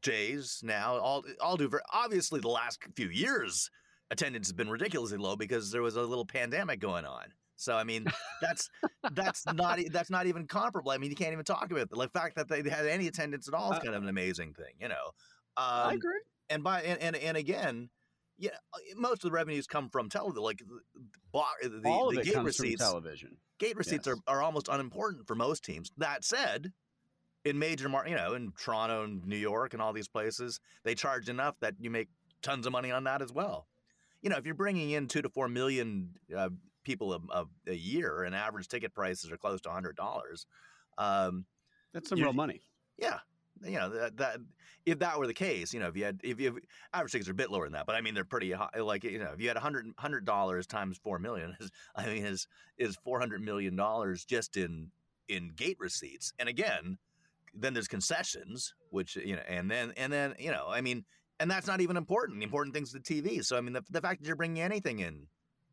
Jays 0.02 0.62
now 0.64 0.98
all 0.98 1.26
all 1.42 1.58
do. 1.58 1.68
Very, 1.68 1.84
obviously, 1.92 2.40
the 2.40 2.48
last 2.48 2.80
few 2.96 3.10
years 3.10 3.70
attendance 4.12 4.48
has 4.48 4.54
been 4.54 4.70
ridiculously 4.70 5.18
low 5.18 5.36
because 5.36 5.72
there 5.72 5.81
was 5.81 5.98
a 5.98 6.02
little 6.02 6.26
pandemic 6.26 6.80
going 6.80 7.04
on. 7.06 7.26
So 7.59 7.75
I 7.75 7.83
mean, 7.83 8.06
that's 8.41 8.69
that's 9.11 9.45
not 9.45 9.79
that's 9.91 10.09
not 10.09 10.27
even 10.27 10.47
comparable. 10.47 10.91
I 10.91 10.97
mean, 10.97 11.09
you 11.09 11.15
can't 11.15 11.33
even 11.33 11.44
talk 11.45 11.65
about 11.65 11.81
it. 11.81 11.89
The 11.89 12.09
fact 12.09 12.38
that 12.38 12.47
they 12.47 12.67
had 12.69 12.85
any 12.85 13.07
attendance 13.07 13.47
at 13.47 13.53
all 13.53 13.71
is 13.71 13.77
Uh, 13.77 13.81
kind 13.81 13.95
of 13.95 14.03
an 14.03 14.09
amazing 14.09 14.53
thing, 14.53 14.73
you 14.79 14.88
know. 14.88 15.11
I 15.57 15.91
Um, 15.91 15.94
agree. 15.94 16.21
and 16.50 16.63
by 16.63 16.81
and, 16.83 17.01
and 17.01 17.15
and 17.17 17.35
again, 17.38 17.89
yeah, 18.38 18.51
uh, 18.73 18.77
most 18.95 19.25
of 19.25 19.29
the 19.29 19.31
revenues 19.31 19.67
come 19.67 19.89
from 19.89 20.07
television. 20.09 20.41
Like 20.41 20.59
the, 20.59 20.79
bo- 21.31 21.44
the, 21.61 21.81
All 21.89 22.07
the 22.09 22.15
of 22.15 22.17
it 22.17 22.23
gate 22.25 22.33
comes 22.33 22.45
receipts 22.45 22.81
from 22.81 22.94
television. 22.94 23.38
gate 23.59 23.75
receipts 23.75 24.07
Yes. 24.07 24.15
are, 24.27 24.35
are 24.38 24.41
almost 24.41 24.69
unimportant 24.69 25.27
for 25.27 25.35
most 25.35 25.63
teams. 25.65 25.91
That 25.97 26.23
said, 26.23 26.71
in 27.44 27.59
major 27.59 27.89
mar- 27.89 28.07
you 28.07 28.15
know, 28.15 28.33
in 28.35 28.53
Toronto 28.53 29.03
and 29.03 29.25
New 29.25 29.38
York 29.38 29.73
and 29.73 29.81
all 29.81 29.91
these 29.91 30.07
places, 30.07 30.59
they 30.83 30.95
charge 30.95 31.27
enough 31.27 31.56
that 31.59 31.75
you 31.79 31.89
make 31.89 32.07
tons 32.41 32.65
of 32.65 32.71
money 32.71 32.91
on 32.91 33.03
that 33.03 33.21
as 33.21 33.33
well. 33.33 33.67
You 34.21 34.29
know, 34.29 34.38
if 34.38 34.45
you're 34.45 34.56
bringing 34.56 34.91
in 34.91 35.07
two 35.07 35.21
to 35.21 35.29
four 35.29 35.47
million 35.47 36.15
uh, 36.35 36.50
people 36.84 37.14
a, 37.14 37.20
a, 37.31 37.46
a 37.68 37.76
year, 37.76 38.24
and 38.24 38.36
average 38.36 38.68
ticket 38.68 38.94
prices 38.94 39.31
are 39.31 39.38
close 39.38 39.62
to 39.62 39.70
hundred 39.70 39.96
dollars, 39.96 40.46
um, 40.98 41.46
That's 41.94 42.10
some 42.10 42.20
real 42.20 42.34
money. 42.34 42.62
yeah, 42.98 43.20
you 43.64 43.78
know 43.78 43.90
that, 43.90 44.18
that 44.18 44.38
if 44.86 45.00
that 45.00 45.20
were 45.20 45.28
the 45.28 45.34
case, 45.34 45.74
you 45.74 45.80
know, 45.80 45.88
if 45.88 45.98
you 45.98 46.06
had 46.06 46.20
if 46.24 46.40
you 46.40 46.60
average 46.94 47.12
tickets 47.12 47.30
are 47.30 47.34
a 47.34 47.36
bit 47.36 47.52
lower 47.52 47.66
than 47.66 47.74
that, 47.74 47.86
but 47.86 47.96
I 47.96 48.02
mean 48.02 48.14
they're 48.14 48.24
pretty 48.24 48.52
high. 48.52 48.80
Like 48.80 49.04
you 49.04 49.20
know, 49.20 49.31
if 49.34 49.42
you 49.42 49.48
had 49.48 49.58
a 49.58 49.62
hundred 49.62 49.88
hundred 49.98 50.26
dollars 50.26 50.68
times 50.68 50.98
four 51.04 51.20
million, 51.20 51.56
is, 51.60 51.72
I 51.96 52.06
mean 52.08 52.26
is 52.26 52.48
is 52.78 52.96
four 53.04 53.20
hundred 53.20 53.42
million 53.42 53.76
dollars 53.76 54.26
just 54.26 54.58
in 54.58 54.92
in 55.28 55.52
gate 55.56 55.78
receipts. 55.80 56.34
And 56.40 56.50
again, 56.50 56.98
then 57.54 57.74
there's 57.74 57.88
concessions, 57.88 58.74
which 58.90 59.16
you 59.16 59.36
know, 59.36 59.44
and 59.48 59.70
then 59.70 59.94
and 59.98 60.12
then 60.12 60.36
you 60.40 60.52
know, 60.52 60.66
I 60.70 60.81
mean, 60.81 61.06
and 61.40 61.50
that's 61.50 61.68
not 61.68 61.81
even 61.81 61.98
important. 61.98 62.40
The 62.40 62.46
important 62.46 62.74
thing's 62.74 62.92
the 62.92 63.00
TV. 63.00 63.44
So 63.44 63.58
I 63.58 63.62
mean, 63.62 63.74
the, 63.74 63.84
the 63.90 64.02
fact 64.02 64.22
that 64.22 64.28
you're 64.28 64.36
bringing 64.36 64.62
anything 64.64 65.00
in 65.00 65.28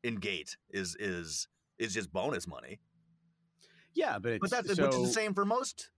in 0.07 0.17
gate 0.17 0.57
is 0.71 0.97
is 0.99 1.49
is 1.79 1.93
just 1.93 2.13
bonus 2.13 2.47
money. 2.47 2.79
Yeah, 3.95 4.19
but 4.19 4.33
it's 4.33 4.41
But 4.41 4.51
that's 4.51 4.77
so, 4.77 4.87
which 4.87 4.95
is 4.95 5.09
the 5.09 5.13
same 5.13 5.35
for 5.35 5.45
most 5.45 5.91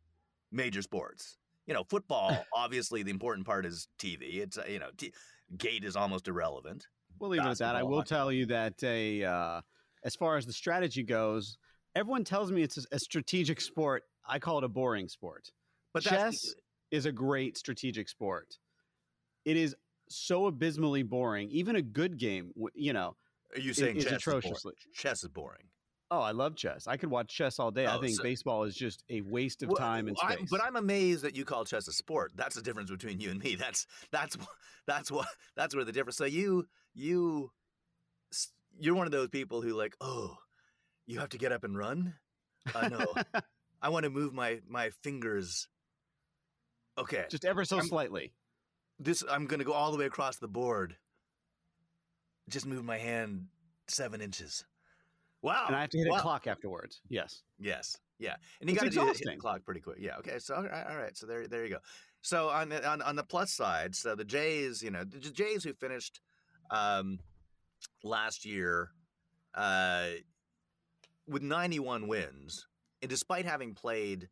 major 0.51 0.83
sports. 0.83 1.37
You 1.67 1.75
know, 1.75 1.85
football. 1.85 2.47
obviously, 2.55 3.03
the 3.03 3.11
important 3.11 3.47
part 3.47 3.67
is 3.67 3.89
TV. 3.99 4.37
It's 4.37 4.57
uh, 4.57 4.65
you 4.69 4.79
know, 4.79 4.89
t- 4.97 5.13
gate 5.57 5.85
is 5.85 5.95
almost 5.95 6.27
irrelevant. 6.27 6.87
We'll 7.19 7.31
leave 7.31 7.43
it 7.43 7.49
at 7.49 7.59
that. 7.59 7.77
I 7.77 7.83
will 7.83 8.03
tell 8.03 8.33
you 8.33 8.47
that 8.47 8.83
a 8.83 9.25
uh, 9.25 9.61
as 10.05 10.15
far 10.17 10.37
as 10.37 10.47
the 10.47 10.53
strategy 10.53 11.03
goes, 11.03 11.59
everyone 11.95 12.25
tells 12.25 12.51
me 12.51 12.63
it's 12.63 12.79
a, 12.79 12.83
a 12.93 12.99
strategic 12.99 13.61
sport. 13.61 14.05
I 14.27 14.39
call 14.39 14.59
it 14.59 14.65
a 14.65 14.69
boring 14.69 15.09
sport. 15.09 15.51
But 15.93 16.05
that's 16.05 16.43
Chess 16.43 16.55
is 16.91 17.07
a 17.07 17.13
great 17.13 17.59
strategic 17.59 18.09
sport. 18.09 18.57
It 19.45 19.57
is 19.57 19.75
so 20.09 20.47
abysmally 20.47 21.03
boring. 21.03 21.51
Even 21.51 21.77
a 21.77 21.83
good 21.83 22.19
game, 22.19 22.53
you 22.75 22.93
know. 22.93 23.17
Are 23.55 23.61
you 23.61 23.73
saying 23.75 23.97
is 23.97 24.05
chess 24.05 24.15
atrociously- 24.15 24.75
Is 24.75 24.85
boring? 24.85 24.95
Chess 24.95 25.23
is 25.25 25.29
boring. 25.31 25.69
Oh, 26.11 26.21
I 26.21 26.31
love 26.31 26.57
chess. 26.57 26.87
I 26.87 26.97
could 26.97 27.11
watch 27.11 27.29
chess 27.35 27.59
all 27.59 27.71
day. 27.71 27.85
I 27.85 27.97
Oh, 27.97 28.01
think 28.01 28.17
so- 28.17 28.23
baseball 28.23 28.65
is 28.65 28.75
just 28.75 29.05
a 29.11 29.21
waste 29.21 29.63
of 29.63 29.69
Well, 29.69 29.77
time 29.77 30.09
and 30.09 30.17
I- 30.23 30.37
space. 30.37 30.49
but 30.51 30.63
I'm 30.63 30.77
amazed 30.77 31.23
that 31.23 31.37
you 31.37 31.45
call 31.45 31.65
chess 31.67 31.87
a 31.87 31.93
sport. 31.93 32.33
That's 32.35 32.57
the 32.57 32.63
difference 32.63 32.91
between 32.91 33.21
you 33.21 33.31
and 33.31 33.39
me. 33.43 33.57
That's 33.57 33.87
that's 34.11 34.37
that's 34.87 35.11
what 35.11 35.27
that's 35.57 35.75
where 35.75 35.85
the 35.85 35.93
difference. 35.93 36.17
So 36.17 36.25
you 36.25 36.67
you 36.95 37.53
you're 38.81 38.95
one 38.95 39.07
of 39.07 39.13
those 39.13 39.29
people 39.29 39.61
who 39.61 39.75
like, 39.75 39.95
oh, 40.01 40.37
you 41.07 41.19
have 41.21 41.29
to 41.31 41.39
get 41.39 41.53
up 41.53 41.65
and 41.65 41.77
run. 41.77 42.15
Uh, 42.75 42.89
no, 42.89 43.15
I 43.83 43.89
want 43.91 44.05
to 44.05 44.11
move 44.11 44.33
my 44.33 44.61
my 44.67 44.91
fingers. 45.03 45.69
Okay, 46.97 47.27
just 47.31 47.45
ever 47.45 47.65
so 47.65 47.77
I'm- 47.79 47.87
slightly. 47.87 48.33
this 48.99 49.23
I'm 49.29 49.47
gonna 49.47 49.65
go 49.65 49.73
all 49.73 49.93
the 49.93 49.99
way 49.99 50.07
across 50.07 50.39
the 50.39 50.49
board. 50.49 50.97
Just 52.49 52.67
move 52.67 52.85
my 52.85 52.99
hand 52.99 53.47
seven 53.89 54.21
inches. 54.21 54.65
Wow! 55.43 55.65
And 55.67 55.77
I 55.77 55.83
have 55.83 55.91
to 55.91 55.99
hit 55.99 56.09
a 56.09 56.19
clock 56.19 56.47
afterwards. 56.47 57.01
Yes. 57.09 57.43
Yes, 57.61 57.97
yeah, 58.19 58.37
and 58.61 58.69
you 58.69 58.77
got 58.77 58.85
to 58.85 58.91
do 58.91 59.01
the 59.01 59.07
hit 59.07 59.23
the 59.25 59.37
clock 59.37 59.65
pretty 59.65 59.81
quick. 59.81 59.99
Yeah, 60.01 60.17
okay. 60.19 60.39
So 60.39 60.55
all 60.55 60.65
right, 60.65 60.87
all 60.89 60.97
right. 60.97 61.17
So 61.17 61.27
there, 61.27 61.47
there 61.47 61.65
you 61.65 61.71
go. 61.71 61.79
So 62.23 62.49
on 62.49 62.69
the 62.69 62.87
on, 62.87 63.03
on 63.03 63.17
the 63.17 63.23
plus 63.23 63.53
side, 63.53 63.95
so 63.95 64.15
the 64.15 64.25
Jays, 64.25 64.83
you 64.83 64.91
know, 64.91 65.05
the 65.05 65.19
Jays 65.19 65.65
who 65.65 65.73
finished 65.73 66.21
um, 66.71 67.19
last 68.03 68.45
year 68.45 68.91
uh, 69.55 70.09
with 71.29 71.43
91 71.43 72.09
wins, 72.09 72.67
and 73.03 73.09
despite 73.09 73.45
having 73.45 73.75
played 73.75 74.29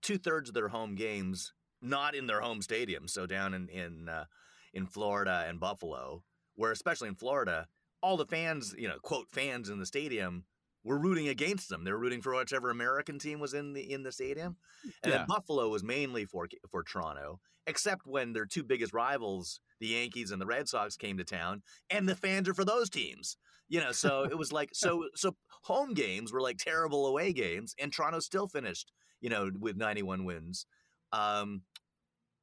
two 0.00 0.18
thirds 0.18 0.48
of 0.48 0.54
their 0.54 0.68
home 0.68 0.94
games 0.94 1.52
not 1.80 2.14
in 2.14 2.26
their 2.26 2.40
home 2.40 2.62
stadium, 2.62 3.08
so 3.08 3.26
down 3.26 3.54
in 3.54 3.68
in 3.68 4.08
uh, 4.08 4.24
in 4.72 4.86
Florida 4.86 5.44
and 5.48 5.58
Buffalo, 5.58 6.22
where 6.54 6.72
especially 6.72 7.08
in 7.08 7.14
Florida, 7.14 7.68
all 8.02 8.16
the 8.16 8.26
fans, 8.26 8.74
you 8.76 8.88
know, 8.88 8.98
quote 8.98 9.30
fans 9.30 9.68
in 9.68 9.78
the 9.78 9.86
stadium 9.86 10.46
were 10.84 10.98
rooting 10.98 11.28
against 11.28 11.68
them. 11.68 11.84
They 11.84 11.92
were 11.92 11.98
rooting 11.98 12.22
for 12.22 12.34
whichever 12.34 12.70
American 12.70 13.18
team 13.18 13.38
was 13.40 13.54
in 13.54 13.72
the 13.72 13.92
in 13.92 14.02
the 14.02 14.12
stadium, 14.12 14.56
and 15.02 15.12
Yeah. 15.12 15.12
then 15.12 15.24
Buffalo 15.26 15.68
was 15.68 15.82
mainly 15.84 16.24
for 16.24 16.48
for 16.68 16.82
Toronto, 16.82 17.40
except 17.66 18.06
when 18.06 18.32
their 18.32 18.46
two 18.46 18.64
biggest 18.64 18.92
rivals, 18.92 19.60
the 19.80 19.88
Yankees 19.88 20.30
and 20.30 20.40
the 20.40 20.46
Red 20.46 20.68
Sox, 20.68 20.96
came 20.96 21.16
to 21.18 21.24
town, 21.24 21.62
and 21.90 22.08
the 22.08 22.16
fans 22.16 22.48
are 22.48 22.54
for 22.54 22.64
those 22.64 22.90
teams. 22.90 23.36
You 23.68 23.80
know, 23.80 23.92
so 23.92 24.24
it 24.24 24.36
was 24.36 24.52
like 24.52 24.70
so 24.74 25.08
so 25.14 25.36
home 25.62 25.94
games 25.94 26.32
were 26.32 26.42
like 26.42 26.58
terrible 26.58 27.06
away 27.06 27.32
games, 27.32 27.74
and 27.78 27.92
Toronto 27.92 28.20
still 28.20 28.48
finished 28.48 28.92
you 29.20 29.30
know, 29.30 29.52
with 29.56 29.76
91 29.76 30.24
wins. 30.24 30.66
Um, 31.12 31.62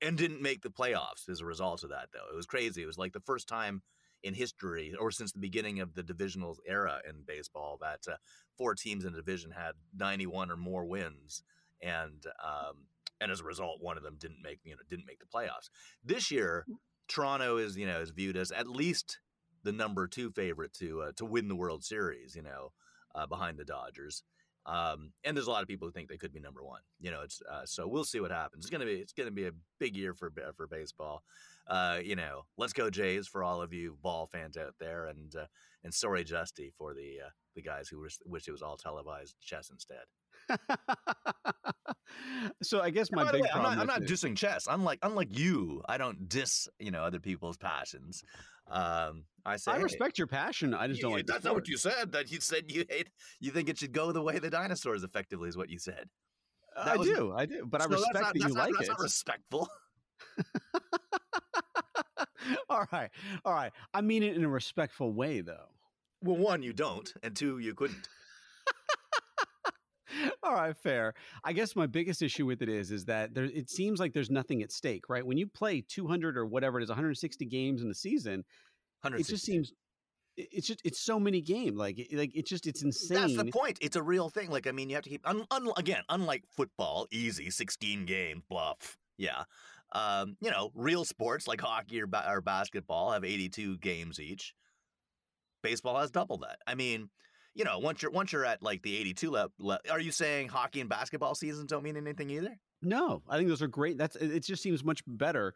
and 0.02 0.18
didn't 0.18 0.42
make 0.42 0.62
the 0.62 0.70
playoffs 0.70 1.28
as 1.30 1.42
a 1.42 1.46
result 1.46 1.84
of 1.84 1.90
that, 1.90 2.10
though. 2.14 2.28
It 2.32 2.36
was 2.36 2.46
crazy. 2.46 2.82
It 2.82 2.88
was 2.88 2.98
like 2.98 3.14
the 3.14 3.20
first 3.22 3.48
time 3.48 3.84
in 4.24 4.34
history, 4.34 4.94
or 5.00 5.12
since 5.12 5.32
the 5.32 5.40
beginning 5.40 5.80
of 5.80 5.94
the 5.96 6.04
divisional 6.04 6.58
era 6.68 7.00
in 7.08 7.24
baseball, 7.26 7.78
that 7.82 8.12
uh, 8.12 8.18
four 8.58 8.76
teams 8.76 9.06
in 9.06 9.14
a 9.14 9.18
division 9.18 9.52
had 9.52 9.74
91 9.98 10.52
or 10.52 10.58
more 10.58 10.86
wins, 10.86 11.44
and 11.82 12.26
um, 12.44 12.86
and 13.22 13.32
as 13.32 13.42
a 13.42 13.46
result, 13.46 13.82
one 13.82 13.98
of 13.98 14.04
them 14.04 14.18
didn't 14.20 14.42
make 14.42 14.60
you 14.64 14.72
know 14.72 14.82
didn't 14.90 15.08
make 15.08 15.20
the 15.20 15.26
playoffs. 15.26 15.70
This 16.04 16.32
year, 16.32 16.66
Toronto 17.08 17.58
is 17.58 17.78
you 17.78 17.88
know 17.88 18.02
is 18.02 18.12
viewed 18.12 18.38
as 18.38 18.52
at 18.52 18.68
least 18.68 19.20
the 19.64 19.72
number 19.72 20.08
two 20.08 20.32
favorite 20.32 20.74
to 20.74 21.02
uh, 21.02 21.12
to 21.18 21.26
win 21.26 21.48
the 21.48 21.56
World 21.56 21.84
Series. 21.84 22.36
You 22.36 22.44
know, 22.44 22.72
uh, 23.16 23.28
behind 23.28 23.58
the 23.58 23.66
Dodgers. 23.66 24.24
Um, 24.66 25.14
and 25.24 25.36
there's 25.36 25.48
a 25.48 25.52
lot 25.52 25.64
of 25.64 25.68
people 25.68 25.88
who 25.88 25.92
think 25.92 26.10
they 26.10 26.18
could 26.18 26.34
be 26.34 26.40
number 26.40 26.64
one. 26.64 26.82
You 27.00 27.12
know, 27.12 27.22
it's 27.22 27.42
uh, 27.52 27.66
so 27.66 27.88
we'll 27.88 28.04
see 28.04 28.20
what 28.20 28.32
happens. 28.32 28.66
It's 28.66 28.72
gonna 28.72 28.86
be 28.86 28.96
it's 28.96 29.14
gonna 29.14 29.32
be 29.32 29.48
a 29.48 29.52
big 29.80 29.96
year 29.96 30.14
for 30.14 30.32
for 30.56 30.68
baseball. 30.68 31.24
Uh, 31.70 32.00
you 32.04 32.16
know, 32.16 32.46
let's 32.58 32.74
go 32.74 32.90
Jays 32.90 33.28
for 33.28 33.44
all 33.44 33.62
of 33.62 33.72
you 33.74 33.96
ball 34.02 34.28
fans 34.32 34.58
out 34.58 34.74
there, 34.80 35.06
and 35.06 35.36
uh, 35.36 35.46
and 35.84 35.94
sorry 35.94 36.24
Justy 36.26 36.72
for 36.78 36.94
the 36.96 37.18
uh, 37.26 37.30
the 37.56 37.62
guys 37.62 37.88
who 37.88 38.02
wish, 38.26 38.48
it 38.48 38.52
was 38.52 38.62
all 38.62 38.76
televised 38.76 39.36
chess 39.40 39.70
instead. 39.70 40.06
so 42.64 42.82
I 42.82 42.90
guess 42.90 43.12
my 43.12 43.32
big 43.32 43.42
way, 43.42 43.50
I'm 43.54 43.62
problem. 43.62 43.78
not, 43.78 43.82
I'm 43.96 44.02
not 44.02 44.10
dissing 44.10 44.36
chess. 44.36 44.68
Unlike 44.70 45.00
unlike 45.04 45.38
you, 45.38 45.84
I 45.88 45.98
don't 45.98 46.28
diss 46.28 46.68
you 46.80 46.92
know 46.92 47.04
other 47.04 47.20
people's 47.20 47.58
passions. 47.58 48.24
Um, 48.70 49.26
I 49.46 49.58
say 49.58 49.72
I 49.72 49.78
hey, 49.78 49.84
respect 49.84 50.18
your 50.18 50.28
passion. 50.28 50.74
I 50.74 50.88
just 50.88 51.02
don't 51.02 51.12
like. 51.12 51.26
That's 51.28 51.44
not 51.46 51.56
what 51.56 51.68
you 51.68 51.78
said. 51.78 52.12
That 52.14 52.32
you 52.32 52.40
said 52.40 52.72
you 52.72 52.86
hate. 52.90 53.10
You 53.40 53.52
think 53.52 53.70
it 53.70 53.78
should 53.78 53.92
go 53.92 54.12
the 54.12 54.22
way 54.22 54.40
the 54.40 54.50
dinosaurs. 54.50 55.04
Effectively, 55.04 55.50
is 55.50 55.58
what 55.58 55.70
you 55.70 55.80
said. 55.80 56.10
I 56.78 56.96
was- 56.96 57.08
do. 57.08 57.34
I 57.36 57.46
do. 57.46 57.66
But 57.70 57.82
I 57.82 57.86
So 57.86 57.90
that's 57.90 58.02
respect 58.02 58.24
not- 58.24 58.34
that 58.34 58.40
you 58.40 58.54
not- 58.56 58.68
like 58.68 58.74
that's 58.76 58.88
it. 58.90 58.92
Not 58.92 59.00
respectful. 59.02 59.70
All 62.70 62.86
right. 62.92 63.10
All 63.46 63.54
right. 63.54 63.72
I 63.94 64.02
mean 64.02 64.24
it 64.24 64.36
in 64.36 64.44
a 64.44 64.50
respectful 64.50 65.12
way, 65.14 65.42
though. 65.42 65.70
Well, 66.24 66.38
one, 66.38 66.64
you 66.64 66.74
don't, 66.74 67.12
and 67.24 67.36
two, 67.36 67.60
you 67.60 67.74
couldn't. 67.74 68.08
All 70.44 70.54
right, 70.54 70.76
fair. 70.76 71.14
I 71.44 71.54
guess 71.54 71.76
my 71.76 71.86
biggest 71.86 72.22
issue 72.22 72.46
with 72.46 72.62
it 72.62 72.70
is 72.70 72.92
is 72.92 73.06
that 73.06 73.34
there 73.36 73.44
it 73.46 73.70
seems 73.70 74.00
like 74.00 74.12
there's 74.14 74.32
nothing 74.32 74.64
at 74.64 74.72
stake, 74.72 75.08
right? 75.08 75.26
When 75.26 75.38
you 75.38 75.46
play 75.48 75.82
200 75.88 76.36
or 76.38 76.46
whatever 76.46 76.80
it 76.80 76.84
is, 76.84 76.90
160 76.90 77.46
games 77.46 77.82
in 77.84 77.88
the 77.90 77.96
season, 77.96 78.44
it 79.14 79.20
just 79.30 79.46
seems 79.46 79.72
it's 80.36 80.66
just 80.68 80.82
it's 80.84 81.00
so 81.00 81.20
many 81.20 81.42
games. 81.42 81.78
Like 81.78 82.00
it- 82.00 82.12
like 82.14 82.32
it's 82.36 82.50
just 82.50 82.66
it's 82.66 82.82
insane. 82.82 83.18
That's 83.20 83.36
the 83.36 83.46
point. 83.52 83.78
It's 83.82 83.96
a 83.96 84.02
real 84.02 84.30
thing. 84.30 84.50
Like 84.50 84.66
I 84.68 84.72
mean, 84.72 84.90
you 84.90 84.96
have 84.96 85.04
to 85.04 85.10
keep 85.10 85.28
un, 85.28 85.46
un, 85.52 85.70
again. 85.78 86.02
Unlike 86.10 86.46
football, 86.56 87.08
easy, 87.12 87.50
sixteen 87.52 88.06
games, 88.06 88.42
bluff. 88.50 88.98
Yeah, 89.18 89.44
um, 89.92 90.36
you 90.42 90.52
know, 90.52 90.72
real 90.76 91.06
sports 91.06 91.48
like 91.48 91.62
hockey 91.62 92.02
or, 92.02 92.08
ba- 92.08 92.30
or 92.30 92.42
basketball 92.42 93.12
have 93.12 93.24
eighty-two 93.24 93.78
games 93.78 94.20
each. 94.20 94.54
Baseball 95.64 96.00
has 96.00 96.12
double 96.12 96.38
that. 96.40 96.60
I 96.68 96.76
mean, 96.76 97.10
you 97.56 97.66
know, 97.66 97.80
once 97.80 98.02
you're 98.02 98.12
once 98.12 98.32
you're 98.32 98.46
at 98.46 98.64
like 98.64 98.82
the 98.84 98.96
eighty-two 98.98 99.32
level, 99.32 99.52
le- 99.60 99.80
are 99.92 100.00
you 100.00 100.12
saying 100.12 100.50
hockey 100.50 100.80
and 100.80 100.90
basketball 100.90 101.36
seasons 101.36 101.70
don't 101.70 101.84
mean 101.84 101.98
anything 101.98 102.30
either? 102.30 102.58
No, 102.82 103.22
I 103.28 103.38
think 103.38 103.50
those 103.50 103.62
are 103.62 103.68
great. 103.68 103.98
That's 103.98 104.16
it 104.16 104.46
just 104.46 104.64
seems 104.64 104.84
much 104.84 105.02
better 105.06 105.54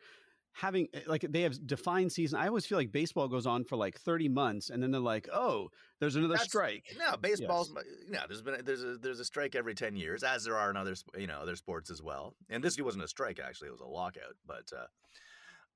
having 0.53 0.87
eh, 0.93 1.01
like 1.07 1.25
they 1.29 1.41
have 1.41 1.65
defined 1.67 2.11
season. 2.11 2.39
I 2.39 2.47
always 2.47 2.65
feel 2.65 2.77
like 2.77 2.91
baseball 2.91 3.27
goes 3.27 3.45
on 3.45 3.63
for 3.63 3.75
like 3.75 3.99
30 3.99 4.29
months 4.29 4.69
and 4.69 4.81
then 4.81 4.91
they're 4.91 5.01
like, 5.01 5.27
"Oh, 5.33 5.69
there's 5.99 6.15
another 6.15 6.33
That's- 6.33 6.47
strike." 6.47 6.85
No, 6.97 7.17
baseball's 7.17 7.73
no. 8.07 8.19
There's 8.27 8.41
been 8.41 8.63
there's 8.63 8.83
a 8.83 8.97
there's 8.97 9.19
a 9.19 9.25
strike 9.25 9.55
every 9.55 9.75
ten 9.75 9.95
years, 9.95 10.23
as 10.23 10.43
there 10.45 10.57
are 10.57 10.69
in 10.69 10.77
other 10.77 10.95
you 11.17 11.27
know 11.27 11.39
other 11.39 11.55
sports 11.55 11.89
as 11.89 12.01
well. 12.01 12.35
And 12.49 12.63
this 12.63 12.79
wasn't 12.79 13.03
a 13.03 13.07
strike 13.07 13.39
actually; 13.39 13.67
it 13.69 13.71
was 13.71 13.81
a 13.81 13.85
lockout. 13.85 14.35
But 14.45 14.69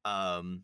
uh, 0.05 0.07
um, 0.07 0.63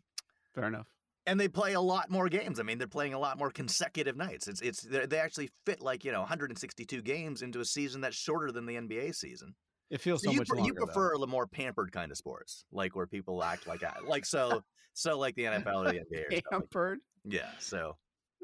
Fair 0.54 0.64
enough. 0.68 0.86
and 1.26 1.38
they 1.40 1.48
play 1.48 1.72
a 1.72 1.80
lot 1.80 2.10
more 2.10 2.28
games. 2.28 2.60
I 2.60 2.62
mean, 2.62 2.78
they're 2.78 2.86
playing 2.86 3.14
a 3.14 3.18
lot 3.18 3.38
more 3.38 3.50
consecutive 3.50 4.16
nights. 4.16 4.46
It's 4.48 4.60
it's 4.60 4.82
they 4.82 5.18
actually 5.18 5.50
fit 5.66 5.80
like 5.80 6.04
you 6.04 6.12
know 6.12 6.20
162 6.20 7.02
games 7.02 7.42
into 7.42 7.60
a 7.60 7.64
season 7.64 8.00
that's 8.00 8.16
shorter 8.16 8.52
than 8.52 8.66
the 8.66 8.76
NBA 8.76 9.14
season. 9.14 9.54
It 9.90 10.00
feels 10.00 10.22
So 10.22 10.28
so 10.28 10.32
you, 10.32 10.38
much 10.38 10.48
pre- 10.48 10.58
longer. 10.58 10.72
you 10.74 10.78
though. 10.80 10.86
prefer 10.86 11.16
the 11.18 11.26
more 11.26 11.46
pampered 11.46 11.92
kind 11.92 12.10
of 12.10 12.16
sports, 12.18 12.64
like 12.72 12.96
where 12.96 13.06
people 13.06 13.42
act 13.44 13.66
like 13.66 13.82
a- 13.82 13.94
like 14.06 14.24
so 14.26 14.62
so 14.94 15.18
like 15.18 15.34
the 15.36 15.42
NFL 15.44 15.86
or 15.86 15.92
the 15.92 15.98
NBA. 16.00 16.02
Or 16.02 16.30
stuff 16.30 16.32
like- 16.32 16.44
pampered. 16.50 16.98
yeah. 17.24 17.50
So 17.58 17.96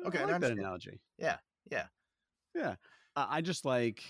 Okay, 0.07 0.19
Okay, 0.19 0.19
I 0.19 0.23
I 0.29 0.33
like 0.33 0.41
that 0.43 0.53
analogy. 0.53 1.01
Yeah, 1.19 1.37
yeah. 1.71 1.87
yeah. 2.55 2.75
Uh, 3.17 3.27
I 3.29 3.41
just 3.43 3.65
like. 3.65 4.03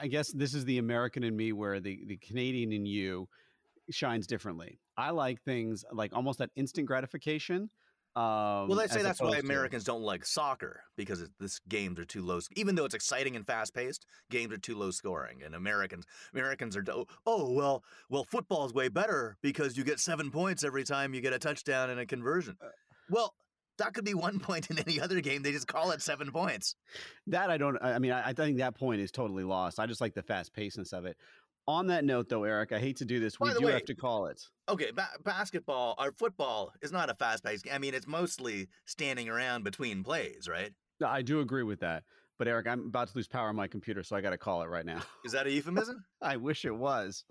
I 0.00 0.08
guess 0.08 0.30
this 0.32 0.52
is 0.54 0.64
the 0.64 0.78
American 0.78 1.22
in 1.24 1.36
me, 1.36 1.52
where 1.52 1.78
the 1.80 2.00
the 2.06 2.16
Canadian 2.16 2.72
in 2.72 2.84
you 2.86 3.28
shines 3.90 4.26
differently. 4.26 4.78
I 4.96 5.10
like 5.10 5.40
things 5.42 5.84
like 5.92 6.12
almost 6.12 6.38
that 6.40 6.50
instant 6.56 6.86
gratification. 6.88 7.70
Um, 8.16 8.68
Well, 8.68 8.78
they 8.78 8.86
say 8.86 9.02
that's 9.02 9.20
why 9.20 9.34
to- 9.34 9.40
Americans 9.40 9.84
don't 9.84 10.02
like 10.02 10.24
soccer 10.24 10.80
because 10.96 11.20
it, 11.20 11.30
this 11.38 11.60
games 11.68 11.98
are 11.98 12.04
too 12.06 12.22
low. 12.22 12.40
Even 12.56 12.74
though 12.74 12.86
it's 12.86 12.94
exciting 12.94 13.36
and 13.36 13.46
fast 13.46 13.74
paced, 13.74 14.06
games 14.30 14.52
are 14.54 14.58
too 14.58 14.74
low 14.74 14.90
scoring. 14.90 15.42
And 15.44 15.54
Americans, 15.54 16.06
Americans 16.32 16.76
are 16.76 16.84
oh, 16.88 17.52
well, 17.52 17.84
well 18.08 18.24
football's 18.24 18.72
way 18.72 18.88
better 18.88 19.36
because 19.42 19.76
you 19.76 19.84
get 19.84 20.00
seven 20.00 20.30
points 20.30 20.64
every 20.64 20.82
time 20.82 21.12
you 21.12 21.20
get 21.20 21.34
a 21.34 21.38
touchdown 21.38 21.90
and 21.90 22.00
a 22.00 22.06
conversion. 22.06 22.56
Uh, 22.62 22.68
Well, 23.10 23.34
that 23.78 23.92
could 23.92 24.06
be 24.06 24.14
one 24.14 24.38
point 24.40 24.70
in 24.70 24.78
any 24.78 24.98
other 24.98 25.20
game. 25.20 25.42
They 25.42 25.52
just 25.52 25.68
call 25.68 25.90
it 25.90 26.00
seven 26.00 26.32
points. 26.32 26.74
That 27.26 27.50
I 27.50 27.58
don't. 27.58 27.76
I 27.82 27.94
I 27.94 27.98
mean, 27.98 28.12
I, 28.12 28.28
I 28.28 28.32
think 28.32 28.56
that 28.58 28.74
point 28.74 29.02
is 29.02 29.10
totally 29.10 29.44
lost. 29.44 29.78
I 29.78 29.84
just 29.86 30.00
like 30.00 30.14
the 30.14 30.22
fast 30.22 30.54
pacedness 30.54 30.94
of 30.94 31.04
it. 31.04 31.18
On 31.68 31.88
that 31.88 32.04
note, 32.04 32.28
though, 32.28 32.44
Eric, 32.44 32.72
I 32.72 32.78
hate 32.78 32.96
to 32.98 33.04
do 33.04 33.18
this. 33.18 33.36
By 33.36 33.48
We 33.48 33.58
do 33.58 33.66
way- 33.66 33.72
have 33.72 33.84
to 33.86 33.94
call 33.94 34.26
it. 34.26 34.40
Okay, 34.68 34.92
ba- 34.92 35.10
basketball 35.24 35.96
or 35.98 36.12
football 36.12 36.72
is 36.80 36.92
not 36.92 37.10
a 37.10 37.14
fast 37.14 37.44
paced 37.44 37.64
game. 37.64 37.74
I 37.74 37.78
mean, 37.78 37.94
it's 37.94 38.06
mostly 38.06 38.68
standing 38.84 39.28
around 39.28 39.64
between 39.64 40.04
plays, 40.04 40.48
right? 40.48 40.72
No, 41.00 41.08
I 41.08 41.22
do 41.22 41.40
agree 41.40 41.64
with 41.64 41.80
that. 41.80 42.04
But 42.38 42.48
Eric, 42.48 42.66
I'm 42.68 42.86
about 42.86 43.08
to 43.08 43.16
lose 43.16 43.26
power 43.26 43.48
on 43.48 43.56
my 43.56 43.66
computer, 43.66 44.02
so 44.02 44.14
I 44.14 44.20
got 44.20 44.30
to 44.30 44.38
call 44.38 44.62
it 44.62 44.66
right 44.68 44.84
now. 44.84 45.00
Is 45.24 45.32
that 45.32 45.46
a 45.46 45.50
euphemism? 45.50 46.04
I 46.22 46.36
wish 46.36 46.64
it 46.64 46.74
was. 46.74 47.24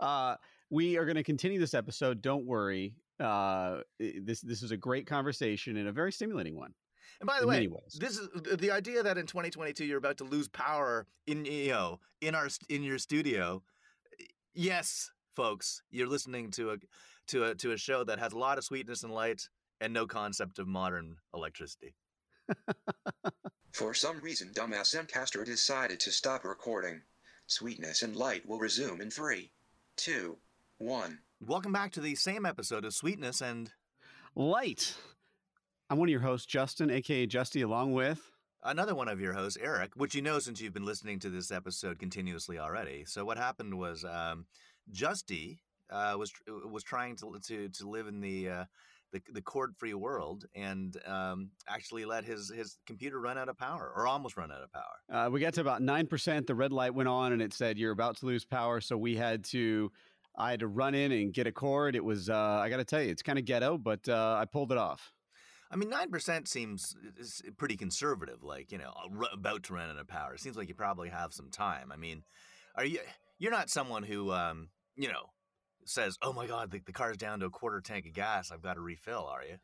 Uh, 0.00 0.36
we 0.70 0.96
are 0.96 1.04
going 1.04 1.16
to 1.16 1.24
continue 1.24 1.58
this 1.58 1.74
episode. 1.74 2.22
Don't 2.22 2.46
worry. 2.46 2.94
Uh, 3.20 3.80
this 3.98 4.40
this 4.40 4.62
is 4.62 4.70
a 4.70 4.76
great 4.76 5.06
conversation 5.06 5.76
and 5.76 5.86
a 5.86 5.92
very 5.92 6.10
stimulating 6.10 6.56
one 6.56 6.74
And 7.20 7.26
by 7.28 7.40
the 7.40 7.46
way, 7.46 7.68
this 8.00 8.18
is 8.18 8.28
the 8.58 8.70
idea 8.72 9.02
that 9.02 9.16
in 9.18 9.26
2022 9.26 9.84
you're 9.84 9.98
about 9.98 10.16
to 10.16 10.24
lose 10.24 10.48
power 10.48 11.06
in 11.26 11.44
you 11.44 11.68
know 11.70 12.00
in 12.20 12.34
our 12.34 12.48
in 12.68 12.82
your 12.82 12.98
studio. 12.98 13.62
Yes, 14.54 15.10
folks, 15.34 15.80
you're 15.90 16.06
listening 16.06 16.50
to 16.52 16.72
a 16.72 16.76
to 17.28 17.44
a 17.44 17.54
to 17.54 17.72
a 17.72 17.78
show 17.78 18.04
that 18.04 18.18
has 18.18 18.32
a 18.32 18.38
lot 18.38 18.58
of 18.58 18.64
sweetness 18.64 19.02
and 19.02 19.12
light 19.12 19.48
and 19.80 19.94
no 19.94 20.06
concept 20.06 20.58
of 20.58 20.68
modern 20.68 21.16
electricity. 21.34 21.94
For 23.72 23.94
some 23.94 24.20
reason, 24.20 24.50
dumbass 24.54 24.94
Zencastr 24.94 25.46
decided 25.46 26.00
to 26.00 26.12
stop 26.12 26.44
recording. 26.44 27.00
Sweetness 27.46 28.02
and 28.02 28.14
light 28.14 28.46
will 28.46 28.58
resume 28.58 29.00
in 29.00 29.10
three, 29.10 29.52
two, 29.96 30.36
one. 30.76 31.20
Welcome 31.40 31.72
back 31.72 31.92
to 31.92 32.02
the 32.02 32.14
same 32.14 32.44
episode 32.44 32.84
of 32.84 32.92
Sweetness 32.92 33.40
and 33.40 33.72
Light. 34.36 34.94
I'm 35.88 35.96
one 35.96 36.08
of 36.08 36.12
your 36.12 36.20
hosts, 36.20 36.46
Justin, 36.46 36.90
aka 36.90 37.26
Justy, 37.26 37.64
along 37.64 37.94
with. 37.94 38.31
Another 38.62 38.94
one 38.94 39.08
of 39.08 39.20
your 39.20 39.32
hosts, 39.32 39.58
Eric, 39.60 39.92
which 39.96 40.14
you 40.14 40.22
know 40.22 40.38
since 40.38 40.60
you've 40.60 40.74
been 40.74 40.84
listening 40.84 41.18
to 41.20 41.30
this 41.30 41.50
episode 41.50 41.98
continuously 41.98 42.58
already. 42.58 43.04
So 43.06 43.24
what 43.24 43.38
happened 43.38 43.78
was, 43.78 44.04
um, 44.04 44.46
Justy 44.92 45.58
uh, 45.90 46.16
was 46.18 46.32
was 46.46 46.82
trying 46.82 47.16
to 47.16 47.38
to 47.46 47.68
to 47.68 47.88
live 47.88 48.06
in 48.06 48.20
the 48.20 48.48
uh, 48.48 48.64
the, 49.12 49.22
the 49.32 49.42
cord 49.42 49.74
free 49.76 49.94
world 49.94 50.46
and 50.54 50.96
um, 51.06 51.50
actually 51.68 52.04
let 52.04 52.24
his 52.24 52.50
his 52.50 52.78
computer 52.86 53.20
run 53.20 53.38
out 53.38 53.48
of 53.48 53.56
power 53.56 53.92
or 53.94 54.06
almost 54.06 54.36
run 54.36 54.50
out 54.50 54.62
of 54.62 54.72
power. 54.72 55.26
Uh, 55.26 55.30
we 55.30 55.40
got 55.40 55.54
to 55.54 55.60
about 55.60 55.82
nine 55.82 56.06
percent. 56.06 56.46
The 56.46 56.54
red 56.54 56.72
light 56.72 56.94
went 56.94 57.08
on, 57.08 57.32
and 57.32 57.42
it 57.42 57.52
said 57.52 57.78
you're 57.78 57.92
about 57.92 58.16
to 58.18 58.26
lose 58.26 58.44
power. 58.44 58.80
So 58.80 58.96
we 58.96 59.16
had 59.16 59.44
to. 59.46 59.92
I 60.34 60.50
had 60.50 60.60
to 60.60 60.66
run 60.66 60.94
in 60.94 61.12
and 61.12 61.34
get 61.34 61.46
a 61.46 61.52
cord. 61.52 61.94
It 61.94 62.04
was. 62.04 62.30
Uh, 62.30 62.36
I 62.36 62.68
got 62.70 62.78
to 62.78 62.84
tell 62.84 63.02
you, 63.02 63.10
it's 63.10 63.22
kind 63.22 63.38
of 63.38 63.44
ghetto, 63.44 63.76
but 63.76 64.08
uh, 64.08 64.38
I 64.40 64.46
pulled 64.46 64.72
it 64.72 64.78
off. 64.78 65.12
I 65.72 65.76
mean, 65.76 65.88
nine 65.88 66.10
percent 66.10 66.48
seems 66.48 66.94
pretty 67.56 67.76
conservative. 67.76 68.42
Like 68.42 68.70
you 68.70 68.78
know, 68.78 68.92
about 69.32 69.62
to 69.64 69.74
run 69.74 69.88
out 69.88 69.98
of 69.98 70.06
power. 70.06 70.34
It 70.34 70.40
seems 70.40 70.56
like 70.56 70.68
you 70.68 70.74
probably 70.74 71.08
have 71.08 71.32
some 71.32 71.50
time. 71.50 71.90
I 71.90 71.96
mean, 71.96 72.22
are 72.76 72.84
you? 72.84 73.00
You're 73.38 73.50
not 73.52 73.70
someone 73.70 74.02
who 74.02 74.32
um, 74.32 74.68
you 74.96 75.08
know 75.08 75.30
says, 75.86 76.18
"Oh 76.20 76.32
my 76.32 76.46
God, 76.46 76.70
the, 76.70 76.80
the 76.84 76.92
car's 76.92 77.16
down 77.16 77.40
to 77.40 77.46
a 77.46 77.50
quarter 77.50 77.80
tank 77.80 78.06
of 78.06 78.12
gas. 78.12 78.52
I've 78.52 78.62
got 78.62 78.74
to 78.74 78.82
refill." 78.82 79.24
Are 79.24 79.42
you? 79.42 79.56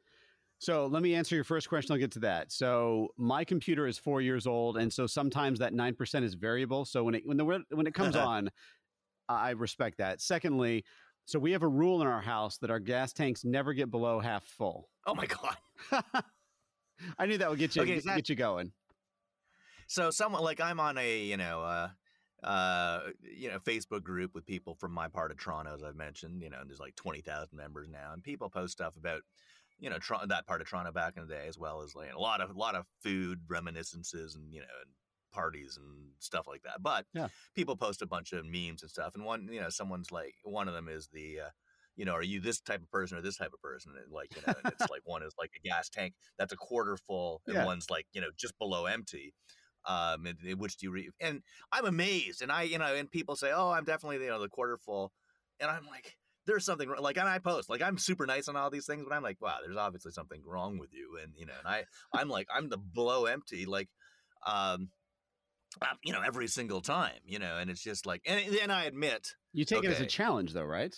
So 0.60 0.86
let 0.86 1.02
me 1.02 1.14
answer 1.14 1.34
your 1.34 1.44
first 1.44 1.68
question. 1.68 1.92
I'll 1.92 2.00
get 2.00 2.10
to 2.12 2.20
that. 2.20 2.50
So 2.50 3.08
my 3.16 3.44
computer 3.44 3.86
is 3.86 3.98
four 3.98 4.20
years 4.20 4.46
old, 4.46 4.78
and 4.78 4.92
so 4.92 5.06
sometimes 5.06 5.58
that 5.58 5.74
nine 5.74 5.94
percent 5.94 6.24
is 6.24 6.34
variable. 6.34 6.86
So 6.86 7.04
when 7.04 7.14
it 7.16 7.22
when 7.26 7.36
the 7.36 7.44
when 7.44 7.86
it 7.86 7.94
comes 7.94 8.16
on, 8.16 8.48
I 9.28 9.50
respect 9.50 9.98
that. 9.98 10.22
Secondly, 10.22 10.84
so 11.28 11.38
we 11.38 11.52
have 11.52 11.62
a 11.62 11.68
rule 11.68 12.00
in 12.00 12.06
our 12.06 12.22
house 12.22 12.56
that 12.62 12.70
our 12.70 12.78
gas 12.78 13.12
tanks 13.12 13.44
never 13.44 13.74
get 13.74 13.90
below 13.90 14.18
half 14.18 14.44
full. 14.44 14.88
Oh 15.06 15.14
my 15.14 15.26
God. 15.26 15.56
I 17.18 17.26
knew 17.26 17.36
that 17.36 17.50
would 17.50 17.58
get 17.58 17.76
you 17.76 17.82
Okay, 17.82 17.96
get, 17.96 18.04
that- 18.06 18.16
get 18.16 18.28
you 18.30 18.34
going. 18.34 18.72
So 19.88 20.10
someone 20.10 20.42
like 20.42 20.58
I'm 20.58 20.80
on 20.80 20.96
a 20.96 21.18
you 21.24 21.36
know 21.36 21.62
uh, 21.62 21.88
uh, 22.42 23.00
you 23.20 23.50
know, 23.50 23.58
Facebook 23.58 24.02
group 24.02 24.34
with 24.34 24.46
people 24.46 24.74
from 24.74 24.92
my 24.92 25.08
part 25.08 25.30
of 25.30 25.38
Toronto, 25.38 25.74
as 25.74 25.82
I've 25.82 25.96
mentioned. 25.96 26.40
You 26.40 26.48
know, 26.48 26.60
and 26.60 26.70
there's 26.70 26.80
like 26.80 26.96
twenty 26.96 27.20
thousand 27.20 27.58
members 27.58 27.88
now, 27.90 28.12
and 28.14 28.22
people 28.22 28.48
post 28.48 28.72
stuff 28.72 28.96
about, 28.96 29.20
you 29.78 29.90
know, 29.90 29.98
Tr- 29.98 30.26
that 30.28 30.46
part 30.46 30.62
of 30.62 30.68
Toronto 30.68 30.92
back 30.92 31.18
in 31.18 31.26
the 31.26 31.34
day, 31.34 31.44
as 31.46 31.58
well 31.58 31.82
as 31.82 31.94
like 31.94 32.12
a 32.14 32.18
lot 32.18 32.40
of 32.40 32.48
a 32.50 32.58
lot 32.58 32.74
of 32.74 32.86
food 33.02 33.40
reminiscences 33.48 34.34
and 34.34 34.50
you 34.52 34.60
know, 34.60 34.66
and 34.82 34.90
parties 35.32 35.76
and 35.76 36.12
stuff 36.18 36.46
like 36.46 36.62
that. 36.62 36.82
But 36.82 37.06
Yeah. 37.12 37.28
people 37.54 37.76
post 37.76 38.02
a 38.02 38.06
bunch 38.06 38.32
of 38.32 38.44
memes 38.46 38.82
and 38.82 38.90
stuff, 38.90 39.14
and 39.14 39.24
one, 39.24 39.48
you 39.52 39.60
know, 39.60 39.70
someone's 39.70 40.10
like, 40.12 40.34
one 40.44 40.68
of 40.68 40.74
them 40.74 40.88
is 40.88 41.08
the. 41.08 41.40
Uh, 41.40 41.50
you 41.96 42.04
know, 42.04 42.12
are 42.12 42.22
you 42.22 42.38
this 42.40 42.60
type 42.60 42.80
of 42.80 42.88
person 42.92 43.18
or 43.18 43.22
this 43.22 43.38
type 43.38 43.52
of 43.52 43.60
person? 43.60 43.92
And 44.00 44.12
like, 44.12 44.30
you 44.36 44.40
know, 44.40 44.60
it's 44.68 44.88
like 44.88 45.00
one 45.04 45.24
is 45.24 45.34
like 45.36 45.50
a 45.56 45.60
gas 45.60 45.88
tank 45.88 46.14
that's 46.38 46.52
a 46.52 46.56
quarter 46.56 46.96
full, 46.96 47.42
and 47.48 47.58
Yeah. 47.58 47.64
one's 47.64 47.90
like, 47.90 48.06
you 48.12 48.20
know, 48.20 48.30
just 48.36 48.56
below 48.56 48.86
empty. 48.86 49.34
Um, 49.84 50.26
and, 50.26 50.38
and 50.40 50.60
which 50.60 50.76
do 50.76 50.86
you 50.86 50.90
read? 50.92 51.10
And 51.20 51.42
I'm 51.72 51.86
amazed, 51.86 52.42
and 52.42 52.52
I, 52.52 52.62
you 52.62 52.78
know, 52.78 52.94
and 52.94 53.10
people 53.10 53.36
say, 53.36 53.52
oh, 53.52 53.70
I'm 53.70 53.84
definitely, 53.84 54.22
you 54.22 54.30
know, 54.30 54.40
the 54.40 54.48
quarter 54.48 54.76
full, 54.76 55.12
and 55.60 55.70
I'm 55.70 55.86
like, 55.86 56.18
there's 56.46 56.64
something 56.64 56.88
like, 56.88 57.16
and 57.16 57.28
I 57.28 57.38
post 57.38 57.68
like 57.68 57.82
I'm 57.82 57.98
super 57.98 58.26
nice 58.26 58.48
on 58.48 58.56
all 58.56 58.70
these 58.70 58.86
things, 58.86 59.04
but 59.08 59.14
I'm 59.14 59.22
like, 59.22 59.40
wow, 59.40 59.58
there's 59.62 59.76
obviously 59.76 60.12
something 60.12 60.42
wrong 60.44 60.78
with 60.78 60.92
you, 60.92 61.18
and 61.22 61.32
you 61.36 61.46
know, 61.46 61.54
and 61.58 61.66
I, 61.66 61.84
I'm 62.12 62.28
like, 62.28 62.48
I'm 62.54 62.68
the 62.68 62.78
below 62.78 63.26
empty, 63.26 63.66
like, 63.66 63.88
um, 64.46 64.90
uh, 65.82 65.86
you 66.02 66.12
know, 66.12 66.22
every 66.24 66.46
single 66.46 66.80
time, 66.80 67.18
you 67.24 67.38
know, 67.38 67.58
and 67.58 67.70
it's 67.70 67.82
just 67.82 68.06
like, 68.06 68.22
and 68.26 68.40
then 68.52 68.70
I 68.70 68.84
admit, 68.84 69.34
You 69.52 69.64
take 69.64 69.84
it 69.84 69.90
as 69.90 70.00
a 70.00 70.06
challenge, 70.06 70.52
though, 70.52 70.64
right? 70.64 70.94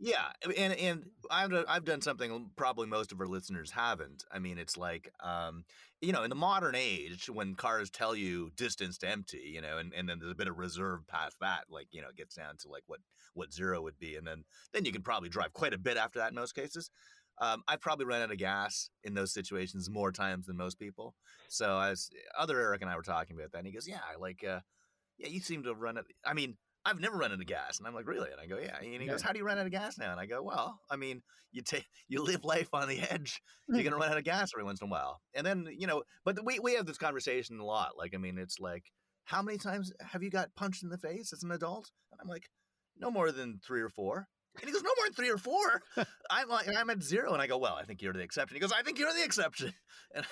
yeah, 0.00 0.30
and 0.56 0.72
and 0.74 1.04
I've 1.30 1.50
done, 1.50 1.64
I've 1.68 1.84
done 1.84 2.00
something 2.00 2.50
probably 2.56 2.86
most 2.86 3.10
of 3.10 3.20
our 3.20 3.26
listeners 3.26 3.72
haven't. 3.72 4.24
I 4.30 4.38
mean, 4.38 4.56
it's 4.56 4.76
like 4.76 5.10
um, 5.20 5.64
you 6.00 6.12
know, 6.12 6.22
in 6.22 6.30
the 6.30 6.36
modern 6.36 6.76
age, 6.76 7.28
when 7.28 7.56
cars 7.56 7.90
tell 7.90 8.14
you 8.14 8.50
distance 8.56 8.98
to 8.98 9.08
empty, 9.08 9.50
you 9.52 9.60
know, 9.60 9.78
and, 9.78 9.92
and 9.92 10.08
then 10.08 10.20
there's 10.20 10.30
a 10.30 10.36
bit 10.36 10.46
of 10.46 10.58
reserve 10.58 11.06
past 11.08 11.36
that, 11.40 11.64
like 11.68 11.88
you 11.90 12.00
know, 12.00 12.08
it 12.10 12.16
gets 12.16 12.36
down 12.36 12.56
to 12.58 12.68
like 12.68 12.84
what 12.86 13.00
what 13.34 13.52
zero 13.52 13.82
would 13.82 13.98
be, 13.98 14.14
and 14.14 14.26
then 14.26 14.44
then 14.72 14.84
you 14.84 14.92
can 14.92 15.02
probably 15.02 15.28
drive 15.28 15.52
quite 15.52 15.74
a 15.74 15.78
bit 15.78 15.96
after 15.96 16.20
that 16.20 16.30
in 16.30 16.36
most 16.36 16.54
cases. 16.54 16.90
Um, 17.40 17.62
I've 17.68 17.80
probably 17.80 18.06
run 18.06 18.22
out 18.22 18.32
of 18.32 18.38
gas 18.38 18.90
in 19.04 19.14
those 19.14 19.32
situations 19.32 19.88
more 19.88 20.12
times 20.12 20.46
than 20.46 20.56
most 20.56 20.78
people. 20.78 21.14
So 21.48 21.78
as 21.78 22.10
other 22.36 22.60
Eric 22.60 22.82
and 22.82 22.90
I 22.90 22.96
were 22.96 23.02
talking 23.02 23.36
about 23.36 23.52
that, 23.52 23.58
and 23.58 23.66
he 23.66 23.72
goes, 23.72 23.86
"Yeah, 23.88 24.00
like, 24.18 24.42
uh, 24.44 24.60
yeah, 25.18 25.28
you 25.28 25.40
seem 25.40 25.62
to 25.64 25.74
run 25.74 25.96
it. 25.98 26.06
I 26.24 26.34
mean, 26.34 26.56
I've 26.84 27.00
never 27.00 27.16
run 27.18 27.32
out 27.32 27.40
of 27.40 27.46
gas. 27.46 27.78
And 27.78 27.86
I'm 27.86 27.94
like, 27.94 28.06
really? 28.06 28.30
And 28.30 28.40
I 28.40 28.46
go, 28.46 28.58
yeah. 28.58 28.76
And 28.78 28.86
he 28.86 29.06
Yeah. 29.06 29.12
goes, 29.12 29.22
how 29.22 29.32
do 29.32 29.38
you 29.38 29.44
run 29.44 29.58
out 29.58 29.66
of 29.66 29.72
gas 29.72 29.98
now? 29.98 30.10
And 30.10 30.20
I 30.20 30.26
go, 30.26 30.42
well, 30.42 30.80
I 30.90 30.96
mean, 30.96 31.22
you 31.52 31.62
take, 31.62 31.84
you 32.08 32.22
live 32.22 32.44
life 32.44 32.68
on 32.72 32.88
the 32.88 33.00
edge. 33.00 33.42
You're 33.68 33.82
going 33.82 33.92
to 33.92 33.98
run 33.98 34.10
out 34.10 34.18
of 34.18 34.24
gas 34.24 34.52
every 34.54 34.64
once 34.64 34.80
in 34.80 34.88
a 34.88 34.90
while. 34.90 35.20
And 35.34 35.46
then, 35.46 35.68
you 35.76 35.86
know, 35.86 36.04
but 36.24 36.44
we, 36.44 36.58
we 36.60 36.74
have 36.74 36.86
this 36.86 36.98
conversation 36.98 37.58
a 37.58 37.64
lot. 37.64 37.98
Like, 37.98 38.14
I 38.14 38.18
mean, 38.18 38.38
it's 38.38 38.58
like, 38.58 38.84
how 39.24 39.42
many 39.42 39.58
times 39.58 39.92
have 40.00 40.22
you 40.22 40.30
got 40.30 40.54
punched 40.56 40.82
in 40.82 40.88
the 40.88 40.96
face 40.98 41.32
as 41.32 41.42
an 41.42 41.50
adult? 41.50 41.90
And 42.12 42.20
I'm 42.22 42.28
like, 42.28 42.48
no 42.96 43.10
more 43.10 43.32
than 43.32 43.60
three 43.62 43.82
or 43.82 43.90
four. 43.90 44.28
And 44.60 44.66
he 44.68 44.72
goes, 44.72 44.82
no 44.82 44.90
more 44.96 45.06
than 45.06 45.14
three 45.14 45.30
or 45.30 45.38
four. 45.38 45.82
I'm 46.30 46.48
like, 46.48 46.68
I'm 46.68 46.90
at 46.90 47.02
zero. 47.02 47.32
And 47.32 47.40
I 47.40 47.46
go, 47.46 47.58
well, 47.58 47.74
I 47.74 47.84
think 47.84 48.02
you're 48.02 48.12
the 48.12 48.20
exception. 48.20 48.56
He 48.56 48.60
goes, 48.60 48.72
I 48.72 48.82
think 48.82 48.98
you're 48.98 49.12
the 49.12 49.24
exception. 49.24 49.72
And, 50.14 50.24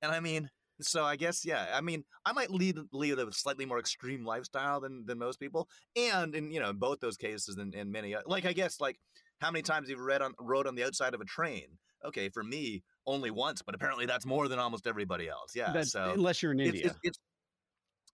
and 0.00 0.12
I 0.12 0.20
mean, 0.20 0.48
so 0.80 1.02
I 1.04 1.16
guess, 1.16 1.44
yeah, 1.44 1.66
I 1.74 1.80
mean, 1.80 2.04
I 2.24 2.32
might 2.32 2.50
lead, 2.50 2.76
lead 2.92 3.18
a 3.18 3.32
slightly 3.32 3.66
more 3.66 3.80
extreme 3.80 4.24
lifestyle 4.24 4.80
than, 4.80 5.04
than 5.06 5.18
most 5.18 5.40
people. 5.40 5.68
And 5.96 6.36
in, 6.36 6.52
you 6.52 6.60
know, 6.60 6.70
in 6.70 6.76
both 6.76 7.00
those 7.00 7.16
cases 7.16 7.56
and, 7.56 7.74
and 7.74 7.90
many, 7.90 8.14
uh, 8.14 8.20
like, 8.26 8.44
I 8.44 8.52
guess, 8.52 8.80
like, 8.80 8.96
how 9.40 9.50
many 9.50 9.62
times 9.62 9.88
you've 9.88 9.98
you 9.98 10.04
read 10.04 10.22
on, 10.22 10.34
rode 10.38 10.68
on 10.68 10.76
the 10.76 10.84
outside 10.84 11.14
of 11.14 11.20
a 11.20 11.24
train? 11.24 11.66
Okay, 12.04 12.28
for 12.28 12.44
me, 12.44 12.84
only 13.06 13.30
once, 13.30 13.62
but 13.62 13.74
apparently 13.74 14.06
that's 14.06 14.26
more 14.26 14.46
than 14.46 14.58
almost 14.58 14.86
everybody 14.86 15.28
else. 15.28 15.52
Yeah. 15.54 15.72
That's, 15.72 15.92
so 15.92 16.12
unless 16.14 16.42
you're 16.42 16.52
in 16.52 16.60
it's, 16.60 16.80
it's, 16.80 16.98
it's 17.02 17.18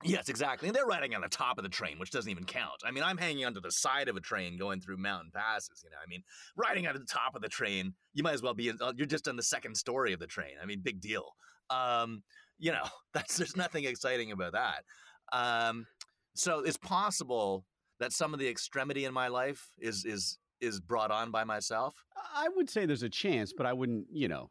yes, 0.03 0.29
exactly. 0.29 0.69
And 0.69 0.77
they're 0.77 0.87
riding 0.87 1.15
on 1.15 1.21
the 1.21 1.29
top 1.29 1.59
of 1.59 1.65
the 1.65 1.69
train, 1.71 1.99
which 1.99 2.11
doesn't 2.11 2.31
even 2.31 2.45
count. 2.45 2.83
I 2.85 2.91
mean, 2.91 3.05
I'm 3.05 3.19
hanging 3.19 3.45
onto 3.45 3.61
the 3.61 3.71
side 3.73 4.09
of 4.09 4.17
a 4.17 4.21
train 4.21 4.57
going 4.57 4.81
through 4.81 4.97
mountain 4.97 5.31
passes. 5.33 5.83
You 5.85 5.91
know, 5.91 5.97
I 6.03 6.07
mean, 6.09 6.23
riding 6.57 6.87
on 6.87 6.95
the 6.95 7.05
top 7.05 7.35
of 7.35 7.43
the 7.43 7.49
train, 7.49 7.95
you 8.13 8.23
might 8.23 8.35
as 8.35 8.43
well 8.43 8.55
be. 8.55 8.69
In, 8.69 8.79
uh, 8.81 8.93
you're 8.97 9.07
just 9.07 9.29
on 9.29 9.37
the 9.37 9.43
second 9.43 9.77
story 9.77 10.13
of 10.13 10.21
the 10.21 10.27
train. 10.27 10.57
I 10.63 10.67
mean, 10.67 10.81
big 10.81 11.01
deal. 11.01 11.35
Um, 11.71 12.23
you 12.59 12.73
know, 12.73 12.85
that's 13.13 13.37
there's 13.37 13.57
nothing 13.57 13.85
exciting 13.85 14.33
about 14.33 14.53
that. 14.53 14.85
Um, 15.33 15.87
so 16.35 16.61
it's 16.61 16.77
possible 16.79 17.65
that 17.99 18.13
some 18.13 18.33
of 18.33 18.41
the 18.41 18.49
extremity 18.49 19.05
in 19.05 19.13
my 19.13 19.29
life 19.29 19.71
is 19.79 20.05
is 20.05 20.39
is 20.61 20.81
brought 20.81 21.11
on 21.11 21.31
by 21.31 21.45
myself. 21.45 22.05
I 22.35 22.49
would 22.51 22.69
say 22.69 22.85
there's 22.85 23.03
a 23.03 23.09
chance, 23.09 23.53
but 23.57 23.65
I 23.65 23.73
wouldn't, 23.73 24.07
you 24.13 24.29
know, 24.29 24.51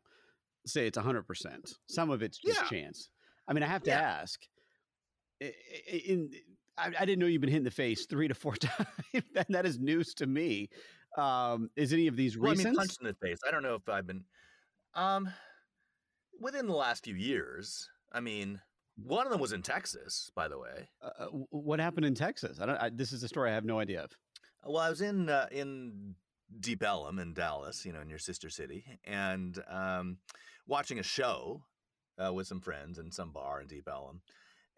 say 0.66 0.88
it's 0.88 0.98
100%. 0.98 1.74
Some 1.88 2.10
of 2.10 2.24
it's 2.24 2.40
just 2.40 2.62
Yeah. 2.62 2.68
chance. 2.68 3.12
I 3.48 3.54
mean, 3.54 3.62
I 3.62 3.68
have 3.68 3.84
to 3.84 3.92
Yeah. 3.92 4.00
ask. 4.02 4.40
I- 5.42 5.46
i- 5.94 6.04
In, 6.08 6.32
I, 6.78 6.88
I 7.00 7.06
didn't 7.06 7.20
know 7.20 7.26
you've 7.26 7.42
been 7.42 7.50
hit 7.50 7.58
in 7.58 7.64
the 7.64 7.72
face 7.72 8.06
three 8.06 8.28
to 8.28 8.34
four 8.34 8.56
times. 8.56 8.88
and 9.14 9.24
that 9.50 9.66
is 9.66 9.80
news 9.80 10.14
to 10.16 10.28
me. 10.28 10.70
Um, 11.18 11.70
is 11.76 11.92
any 11.94 12.08
of 12.08 12.16
these 12.16 12.38
Well, 12.38 12.50
I 12.50 12.52
recent? 12.52 12.70
mean, 12.70 12.76
punched 12.78 12.98
in 13.02 13.08
the 13.08 13.14
face. 13.16 13.40
I 13.48 13.52
don't 13.52 13.64
know 13.64 13.76
if 13.76 13.88
I've 13.90 14.06
been, 14.08 14.24
um, 14.94 15.30
within 16.40 16.68
the 16.68 16.74
last 16.76 17.04
few 17.04 17.16
years. 17.16 17.90
I 18.12 18.20
mean, 18.22 18.62
one 18.96 19.26
of 19.26 19.32
them 19.32 19.42
was 19.42 19.52
in 19.54 19.62
Texas, 19.62 20.32
by 20.36 20.48
the 20.48 20.58
way. 20.60 20.90
uh, 21.02 21.10
uh, 21.20 21.26
what 21.52 21.80
happened 21.80 22.06
in 22.06 22.16
Texas? 22.16 22.60
I 22.60 22.66
don't. 22.66 22.78
I, 22.78 22.90
this 22.90 23.12
is 23.14 23.24
a 23.24 23.28
story 23.28 23.50
I 23.52 23.54
have 23.56 23.66
no 23.66 23.80
idea 23.80 24.04
of. 24.04 24.12
Well, 24.66 24.82
I 24.82 24.90
was 24.90 25.02
in 25.02 25.30
uh, 25.30 25.48
in 25.52 26.16
Deep 26.60 26.84
Ellum 26.84 27.20
in 27.20 27.34
Dallas, 27.34 27.86
you 27.86 27.94
know, 27.94 28.02
in 28.02 28.10
your 28.10 28.20
sister 28.20 28.50
city, 28.50 28.86
and 29.06 29.58
um, 29.70 30.18
watching 30.68 31.00
a 31.00 31.04
show 31.04 31.62
uh, 32.24 32.34
with 32.34 32.48
some 32.48 32.60
friends 32.62 32.98
in 33.00 33.12
some 33.12 33.32
bar 33.32 33.62
in 33.62 33.68
Deep 33.68 33.88
Ellum, 33.90 34.22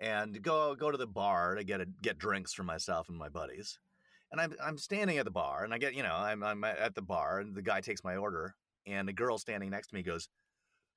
and 0.02 0.42
go 0.44 0.76
go 0.76 0.92
to 0.92 0.98
the 0.98 1.08
bar 1.08 1.56
to 1.56 1.64
get 1.64 1.82
a, 1.82 1.86
get 2.02 2.18
drinks 2.20 2.54
for 2.54 2.64
myself 2.64 3.10
and 3.10 3.18
my 3.18 3.30
buddies. 3.30 3.80
And 4.32 4.42
I'm 4.42 4.56
I'm 4.64 4.78
standing 4.78 5.18
at 5.20 5.26
the 5.26 5.32
bar, 5.32 5.64
and 5.64 5.74
I 5.74 5.78
get 5.78 5.94
you 5.96 6.04
know 6.04 6.16
I'm 6.16 6.44
I'm 6.44 6.64
at 6.66 6.96
the 6.96 7.04
bar, 7.04 7.40
and 7.40 7.56
the 7.56 7.62
guy 7.62 7.82
takes 7.82 8.04
my 8.04 8.18
order, 8.18 8.56
and 8.88 9.08
the 9.08 9.14
girl 9.14 9.38
standing 9.38 9.70
next 9.72 9.90
to 9.90 9.96
me 9.96 10.04
goes, 10.04 10.30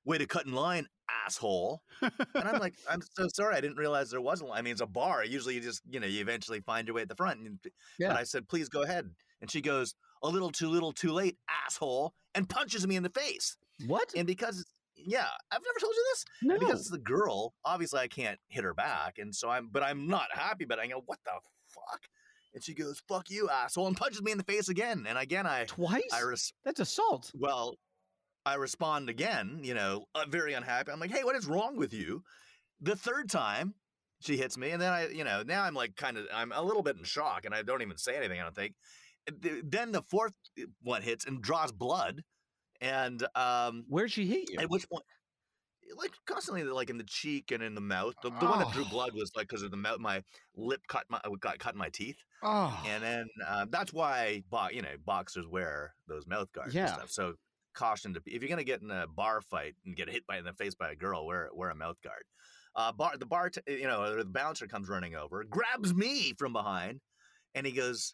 "Way 0.05 0.17
to 0.19 0.27
cut 0.27 0.45
in 0.45 0.53
line, 0.53 0.87
asshole!" 1.09 1.83
and 2.01 2.13
I'm 2.47 2.59
like, 2.59 2.75
"I'm 2.89 3.01
so 3.01 3.27
sorry, 3.33 3.55
I 3.55 3.61
didn't 3.61 3.77
realize 3.77 4.09
there 4.11 4.21
was 4.21 4.41
a 4.41 4.45
line. 4.45 4.59
I 4.59 4.61
mean, 4.61 4.73
it's 4.73 4.81
a 4.81 4.87
bar. 4.87 5.25
Usually, 5.25 5.55
you 5.55 5.61
just 5.61 5.81
you 5.89 5.99
know 5.99 6.07
you 6.07 6.21
eventually 6.21 6.61
find 6.61 6.87
your 6.87 6.95
way 6.95 7.03
at 7.03 7.09
the 7.09 7.15
front." 7.15 7.41
And, 7.41 7.59
Yeah. 7.99 8.09
But 8.09 8.17
I 8.17 8.23
said, 8.23 8.47
"Please 8.49 8.69
go 8.69 8.83
ahead," 8.83 9.15
and 9.41 9.51
she 9.51 9.61
goes, 9.61 9.95
"A 10.23 10.29
little 10.29 10.51
too 10.51 10.69
little, 10.69 10.93
too 10.93 11.11
late, 11.11 11.37
asshole," 11.49 12.13
and 12.33 12.49
punches 12.49 12.87
me 12.87 12.95
in 12.95 13.03
the 13.03 13.09
face. 13.09 13.57
What? 13.87 14.13
And 14.15 14.27
because 14.27 14.65
yeah, 14.97 15.27
I've 15.51 15.61
never 15.61 15.79
told 15.79 15.93
you 15.95 16.05
this. 16.11 16.25
no. 16.43 16.59
Because 16.59 16.81
it's 16.81 16.89
the 16.89 16.97
girl, 16.97 17.53
obviously 17.63 17.99
I 17.99 18.07
can't 18.07 18.39
hit 18.47 18.63
her 18.63 18.73
back, 18.73 19.17
and 19.17 19.33
so 19.35 19.49
I'm. 19.49 19.69
But 19.71 19.83
I'm 19.83 20.07
not 20.07 20.27
happy. 20.31 20.65
But 20.65 20.79
I 20.79 20.87
go, 20.87 21.01
"What 21.05 21.19
the 21.25 21.31
fuck?" 21.67 22.01
And 22.53 22.63
she 22.63 22.73
goes, 22.73 23.01
"Fuck 23.07 23.29
you, 23.29 23.49
asshole," 23.49 23.87
and 23.87 23.97
punches 23.97 24.21
me 24.21 24.31
in 24.31 24.37
the 24.37 24.43
face 24.43 24.69
again. 24.69 25.05
And 25.07 25.17
again, 25.17 25.45
I 25.45 25.65
Twice? 25.65 26.03
I 26.13 26.21
res- 26.21 26.53
That's 26.63 26.79
assault. 26.79 27.31
well, 27.35 27.75
I 28.45 28.55
respond 28.55 29.09
again, 29.09 29.59
you 29.63 29.73
know, 29.73 30.05
uh, 30.13 30.25
very 30.29 30.53
unhappy. 30.53 30.91
I'm 30.91 30.99
like, 30.99 31.11
hey, 31.11 31.23
what 31.23 31.35
is 31.35 31.47
wrong 31.47 31.77
with 31.77 31.93
you? 31.93 32.21
The 32.79 32.95
third 32.95 33.29
time 33.29 33.73
she 34.21 34.37
hits 34.37 34.55
me, 34.57 34.69
and 34.69 34.81
then 34.81 34.93
I, 34.93 35.07
you 35.07 35.23
know, 35.23 35.41
now 35.43 35.63
I'm 35.63 35.73
like 35.73 35.95
kind 35.95 36.15
of, 36.17 36.27
I'm 36.33 36.51
a 36.51 36.61
little 36.61 36.83
bit 36.83 36.95
in 36.95 37.03
shock, 37.03 37.45
and 37.45 37.55
I 37.55 37.63
don't 37.63 37.81
even 37.81 37.97
say 37.97 38.15
anything, 38.15 38.39
I 38.39 38.43
don't 38.43 38.55
think. 38.55 38.75
Then 39.63 39.91
the 39.91 40.03
fourth 40.03 40.33
one 40.83 41.01
hits 41.01 41.25
and 41.25 41.41
draws 41.41 41.71
blood. 41.71 42.21
And 42.81 43.25
um, 43.35 43.85
Where'd 43.87 44.11
she 44.11 44.25
hit 44.25 44.49
you? 44.51 44.59
at 44.59 44.69
which 44.69 44.87
point, 44.89 45.03
like 45.95 46.11
constantly, 46.25 46.63
like 46.63 46.89
in 46.89 46.97
the 46.97 47.03
cheek 47.05 47.51
and 47.51 47.61
in 47.63 47.75
the 47.75 47.81
mouth. 47.81 48.15
The, 48.23 48.29
the 48.31 48.45
one 48.45 48.59
that 48.59 48.71
drew 48.71 48.83
Oh. 48.85 48.89
blood 48.89 49.11
was 49.13 49.31
like 49.35 49.47
because 49.47 49.61
of 49.61 49.71
the 49.71 49.77
mouth, 49.77 49.99
my 49.99 50.23
lip 50.55 50.81
cut 50.87 51.05
my 51.09 51.19
got 51.39 51.59
cut 51.59 51.73
in 51.73 51.77
my 51.79 51.89
teeth. 51.89 52.17
oh. 52.43 52.77
And 52.87 53.03
then 53.03 53.27
uh, 53.47 53.65
that's 53.69 53.93
why 53.93 54.43
bo- 54.49 54.69
you 54.71 54.81
know 54.81 54.95
boxers 55.05 55.45
wear 55.47 55.93
those 56.07 56.25
mouth 56.27 56.51
guards 56.53 56.73
Yeah. 56.73 56.85
and 56.87 56.93
stuff. 56.95 57.09
So 57.11 57.33
caution 57.75 58.13
to 58.15 58.21
if 58.25 58.41
you're 58.41 58.49
gonna 58.49 58.63
get 58.63 58.81
in 58.81 58.89
a 58.91 59.05
bar 59.07 59.41
fight 59.41 59.75
and 59.85 59.95
get 59.95 60.09
hit 60.09 60.25
by 60.27 60.37
in 60.37 60.45
the 60.45 60.53
face 60.53 60.75
by 60.75 60.91
a 60.91 60.95
girl, 60.95 61.25
wear 61.25 61.49
wear 61.53 61.69
a 61.69 61.75
mouth 61.75 61.97
guard. 62.03 62.23
Uh, 62.75 62.91
bar 62.91 63.15
the 63.17 63.25
bar 63.25 63.49
t- 63.51 63.61
you 63.67 63.87
know 63.87 64.03
or 64.03 64.17
the 64.17 64.25
bouncer 64.25 64.67
comes 64.67 64.89
running 64.89 65.15
over, 65.15 65.43
grabs 65.43 65.93
me 65.93 66.33
from 66.37 66.51
behind, 66.53 66.99
and 67.53 67.65
he 67.65 67.71
goes. 67.71 68.13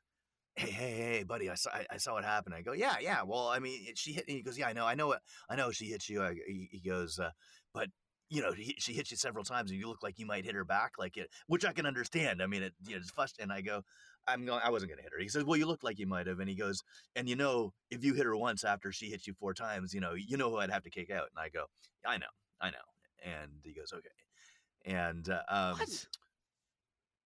Hey, 0.56 0.70
hey, 0.70 0.92
hey, 0.92 1.24
buddy! 1.24 1.50
I 1.50 1.56
saw, 1.56 1.72
I, 1.72 1.86
I 1.92 1.98
saw 1.98 2.14
what 2.14 2.26
happened. 2.26 2.56
I 2.56 2.62
go, 2.62 2.74
yeah, 2.74 2.96
yeah. 3.02 3.24
Well, 3.24 3.48
I 3.48 3.60
mean, 3.60 3.86
she 3.96 4.12
hit. 4.12 4.28
me. 4.28 4.36
He 4.36 4.42
goes, 4.42 4.58
yeah, 4.58 4.68
I 4.68 4.74
know, 4.74 4.86
I 4.86 4.96
know, 4.96 5.16
I 5.50 5.56
know. 5.56 5.72
She 5.72 5.86
hit 5.86 6.10
you. 6.10 6.22
I, 6.22 6.36
he, 6.72 6.82
goes, 6.86 7.20
uh, 7.20 7.32
but 7.74 7.88
you 8.30 8.42
know, 8.42 8.52
he, 8.52 8.76
she 8.78 8.94
hit 8.94 9.12
you 9.12 9.18
several 9.18 9.44
times, 9.44 9.72
and 9.72 9.80
you 9.80 9.88
look 9.88 10.04
like 10.04 10.20
you 10.20 10.26
might 10.26 10.46
hit 10.46 10.56
her 10.56 10.66
back, 10.66 10.94
like 10.98 11.18
it, 11.18 11.30
which 11.48 11.66
I 11.66 11.74
can 11.74 11.86
understand. 11.86 12.42
I 12.42 12.48
mean, 12.48 12.64
it, 12.64 12.74
you 12.86 12.92
know, 12.92 12.98
it's 12.98 13.12
fust. 13.12 13.38
And 13.40 13.52
I 13.52 13.62
go, 13.62 13.82
I'm 14.28 14.46
going, 14.46 14.62
I 14.64 14.70
wasn't 14.70 14.92
going 14.92 14.98
to 14.98 15.04
hit 15.04 15.12
her. 15.14 15.22
He 15.22 15.28
says, 15.28 15.44
well, 15.44 15.58
you 15.58 15.66
look 15.66 15.84
like 15.84 16.00
you 16.00 16.08
might 16.08 16.28
have. 16.28 16.40
And 16.40 16.50
he 16.50 16.56
goes, 16.56 16.82
and 17.16 17.28
you 17.28 17.36
know, 17.36 17.74
if 17.90 18.04
you 18.04 18.14
hit 18.14 18.26
her 18.26 18.36
once 18.36 18.64
after 18.64 18.92
she 18.92 19.08
hits 19.08 19.28
you 19.28 19.34
four 19.34 19.54
times, 19.54 19.94
you 19.94 20.00
know, 20.00 20.14
you 20.14 20.38
know 20.38 20.50
who 20.50 20.58
I'd 20.58 20.72
have 20.72 20.84
to 20.84 20.90
kick 20.90 21.12
out. 21.12 21.28
And 21.36 21.44
I 21.44 21.50
go, 21.50 21.66
I 22.06 22.18
know, 22.18 22.28
I 22.62 22.72
know. 22.72 22.78
And 23.24 23.52
he 23.64 23.74
goes, 23.74 23.94
okay. 23.94 24.98
And 24.98 25.28
uh, 25.30 25.42
um, 25.50 25.78
what? 25.78 26.06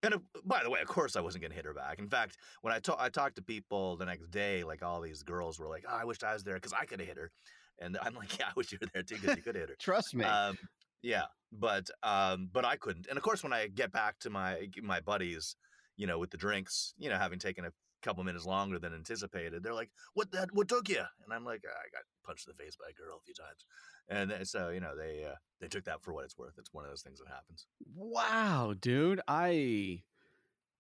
And 0.06 0.16
uh, 0.16 0.20
by 0.46 0.64
the 0.64 0.70
way, 0.70 0.82
of 0.82 0.88
course, 0.88 1.16
I 1.16 1.22
wasn't 1.22 1.42
going 1.42 1.52
to 1.52 1.56
hit 1.56 1.66
her 1.66 1.74
back. 1.74 2.00
In 2.00 2.08
fact, 2.08 2.38
when 2.62 2.74
I 2.74 2.80
talk, 2.80 2.98
I 3.00 3.10
talked 3.10 3.36
to 3.36 3.42
people 3.42 3.98
the 3.98 4.06
next 4.06 4.32
day, 4.32 4.64
like 4.64 4.84
all 4.84 5.02
these 5.02 5.24
girls 5.24 5.60
were 5.60 5.68
like, 5.68 5.86
"Oh, 5.90 5.96
I 5.96 6.06
wish 6.06 6.24
I 6.24 6.34
was 6.34 6.44
there 6.44 6.56
because 6.56 6.74
I 6.74 6.86
could 6.86 7.00
have 7.00 7.08
hit 7.08 7.18
her," 7.18 7.32
and 7.80 7.98
I'm 8.02 8.16
like, 8.16 8.38
"Yeah, 8.40 8.48
I 8.48 8.54
wish 8.56 8.72
you 8.72 8.78
were 8.82 8.88
there 8.94 9.04
too 9.04 9.16
because 9.16 9.36
you 9.36 9.44
could 9.44 9.56
hit 9.56 9.70
her." 9.70 9.76
Trust 9.80 10.16
me. 10.16 10.26
Um, 10.26 10.58
yeah, 11.02 11.26
but 11.52 11.90
um, 12.04 12.50
but 12.52 12.66
I 12.66 12.76
couldn't. 12.76 13.08
And 13.08 13.18
of 13.18 13.24
course, 13.24 13.44
when 13.44 13.54
I 13.54 13.68
get 13.68 13.92
back 13.92 14.20
to 14.20 14.30
my 14.30 14.68
my 14.82 15.00
buddies, 15.02 15.56
you 15.98 16.08
know, 16.08 16.20
with 16.20 16.32
the 16.32 16.38
drinks, 16.38 16.94
you 16.98 17.10
know, 17.10 17.18
having 17.18 17.40
taken 17.40 17.66
a 17.66 17.72
couple 18.02 18.24
minutes 18.24 18.46
longer 18.46 18.80
than 18.80 18.94
anticipated, 18.94 19.64
they're 19.64 19.74
like, 19.74 19.92
"What 20.14 20.32
that? 20.32 20.50
What 20.54 20.68
took 20.68 20.90
you?" 20.90 21.04
And 21.24 21.34
I'm 21.34 21.46
like, 21.46 21.62
"I 21.66 21.90
got 21.92 22.04
punched 22.26 22.48
in 22.48 22.54
the 22.56 22.64
face 22.64 22.76
by 22.76 22.86
a 22.90 22.94
girl 22.94 23.18
a 23.18 23.24
few 23.24 23.34
times," 23.34 23.66
and 24.10 24.48
so 24.48 24.70
you 24.70 24.80
know, 24.80 24.96
they 24.96 25.26
uh, 25.26 25.36
they 25.60 25.68
took 25.68 25.86
that 25.86 26.02
for 26.02 26.14
what 26.14 26.26
it's 26.26 26.38
worth. 26.38 26.54
It's 26.58 26.74
one 26.74 26.86
of 26.86 26.92
those 26.92 27.02
things 27.02 27.20
that 27.20 27.28
happens. 27.28 27.68
Wow, 27.96 28.74
dude, 28.80 29.22
I 29.28 30.04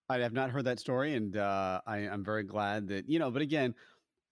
I 0.10 0.20
have 0.20 0.34
not 0.34 0.52
heard 0.52 0.66
that 0.66 0.80
story, 0.80 1.14
and 1.14 1.36
uh, 1.36 1.82
I, 1.86 1.98
I'm 1.98 2.24
very 2.24 2.44
glad 2.44 2.88
that 2.90 3.10
you 3.10 3.20
know. 3.20 3.32
But 3.32 3.42
again, 3.42 3.74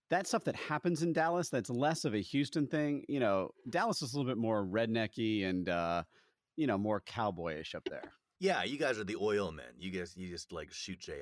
that 0.09 0.27
stuff 0.27 0.43
that 0.45 0.55
happens 0.55 1.01
in 1.01 1.13
Dallas, 1.13 1.49
that's 1.49 1.69
less 1.69 2.05
of 2.05 2.13
a 2.13 2.21
Houston 2.21 2.67
thing. 2.67 3.03
You 3.07 3.19
know, 3.19 3.51
Dallas 3.69 4.01
is 4.01 4.13
a 4.13 4.17
little 4.17 4.31
bit 4.31 4.37
more 4.37 4.63
rednecky 4.63 5.45
and 5.45 5.67
uh, 5.67 6.03
you 6.55 6.67
know 6.67 6.77
more 6.77 7.01
cowboyish 7.01 7.75
up 7.75 7.83
there. 7.89 8.11
Yeah, 8.39 8.63
you 8.63 8.77
guys 8.77 8.99
are 8.99 9.03
the 9.03 9.17
oil 9.19 9.51
men. 9.51 9.65
You 9.77 9.91
guys, 9.91 10.15
you 10.15 10.29
just 10.29 10.51
like 10.51 10.71
shoot 10.71 10.99
Jr. 10.99 11.13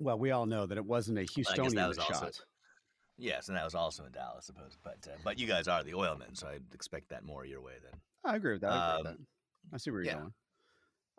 Well, 0.00 0.18
we 0.18 0.32
all 0.32 0.46
know 0.46 0.66
that 0.66 0.76
it 0.76 0.84
wasn't 0.84 1.18
a 1.18 1.22
Houstonian 1.22 1.74
that 1.74 1.98
also 1.98 2.02
shot. 2.02 2.40
Yes, 3.18 3.48
and 3.48 3.56
that 3.56 3.64
was 3.64 3.74
also 3.74 4.04
in 4.04 4.12
Dallas, 4.12 4.44
I 4.50 4.54
suppose. 4.54 4.76
But 4.82 5.06
uh, 5.06 5.16
but 5.24 5.38
you 5.38 5.46
guys 5.46 5.68
are 5.68 5.82
the 5.82 5.94
oil 5.94 6.16
men, 6.16 6.34
so 6.34 6.48
I'd 6.48 6.62
expect 6.74 7.08
that 7.10 7.24
more 7.24 7.44
your 7.44 7.60
way 7.62 7.74
then. 7.82 8.00
I 8.24 8.36
agree 8.36 8.52
with 8.52 8.62
that. 8.62 8.72
I, 8.72 8.98
agree 8.98 9.02
with 9.02 9.06
Um, 9.06 9.26
that. 9.70 9.74
I 9.74 9.78
see 9.78 9.90
where 9.90 10.00
you're 10.02 10.12
yeah. 10.12 10.18
going. 10.20 10.32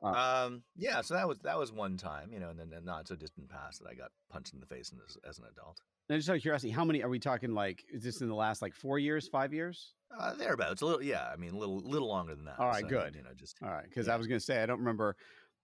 Um, 0.04 0.64
yeah, 0.76 1.02
so 1.02 1.14
that 1.14 1.28
was 1.28 1.40
that 1.40 1.58
was 1.58 1.72
one 1.72 1.98
time, 1.98 2.32
you 2.32 2.40
know, 2.40 2.50
and 2.50 2.60
then 2.60 2.70
the 2.70 2.82
not 2.82 3.08
so 3.08 3.16
distant 3.16 3.50
past 3.50 3.82
that 3.82 3.90
I 3.90 3.94
got 3.96 4.12
punched 4.30 4.54
in 4.54 4.60
the 4.60 4.66
face 4.66 4.92
as, 5.08 5.18
as 5.28 5.40
an 5.40 5.46
adult. 5.52 5.80
And 6.10 6.20
just 6.20 6.30
out 6.30 6.36
of 6.36 6.42
curiosity, 6.42 6.70
how 6.72 6.86
many 6.86 7.02
are 7.02 7.10
we 7.10 7.18
talking? 7.18 7.54
Like, 7.56 7.84
is 7.92 8.04
this 8.04 8.22
in 8.22 8.28
the 8.28 8.36
last 8.36 8.62
like 8.62 8.76
four 8.76 9.00
years, 9.00 9.28
five 9.28 9.54
years? 9.54 9.94
Uh, 10.16 10.36
thereabouts, 10.36 10.82
a 10.82 10.86
little, 10.86 11.02
yeah. 11.02 11.28
I 11.34 11.36
mean, 11.36 11.56
a 11.56 11.58
little, 11.58 11.80
little 11.80 12.08
longer 12.08 12.36
than 12.36 12.46
that. 12.46 12.60
All 12.60 12.68
right, 12.68 12.84
so, 12.84 12.88
good. 12.90 13.16
You 13.16 13.24
know, 13.24 13.32
just 13.36 13.58
All 13.64 13.70
right, 13.72 13.86
because 13.90 14.08
I 14.08 14.16
was 14.16 14.28
going 14.28 14.40
to 14.40 14.46
say 14.46 14.62
I 14.62 14.68
don't 14.68 14.78
remember. 14.80 15.16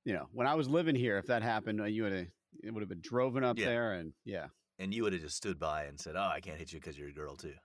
You 0.03 0.13
know, 0.13 0.27
when 0.33 0.47
I 0.47 0.55
was 0.55 0.67
living 0.67 0.95
here, 0.95 1.19
if 1.19 1.27
that 1.27 1.43
happened, 1.43 1.79
uh, 1.79 1.83
you 1.85 2.03
would 2.03 2.11
have 2.13 2.27
it 2.63 2.73
would 2.73 2.81
have 2.81 2.89
been 2.89 3.01
driven 3.01 3.43
up 3.43 3.59
Yeah. 3.59 3.65
there, 3.67 3.93
and 3.93 4.13
yeah, 4.25 4.47
and 4.81 4.93
you 4.93 5.03
would 5.03 5.13
have 5.13 5.21
just 5.21 5.37
stood 5.37 5.59
by 5.59 5.83
and 5.85 5.99
said, 5.99 6.15
"Oh, 6.17 6.29
I 6.33 6.39
can't 6.41 6.57
hit 6.57 6.73
you 6.73 6.79
because 6.79 6.97
you're 6.97 7.09
a 7.09 7.13
girl 7.13 7.35
too." 7.35 7.53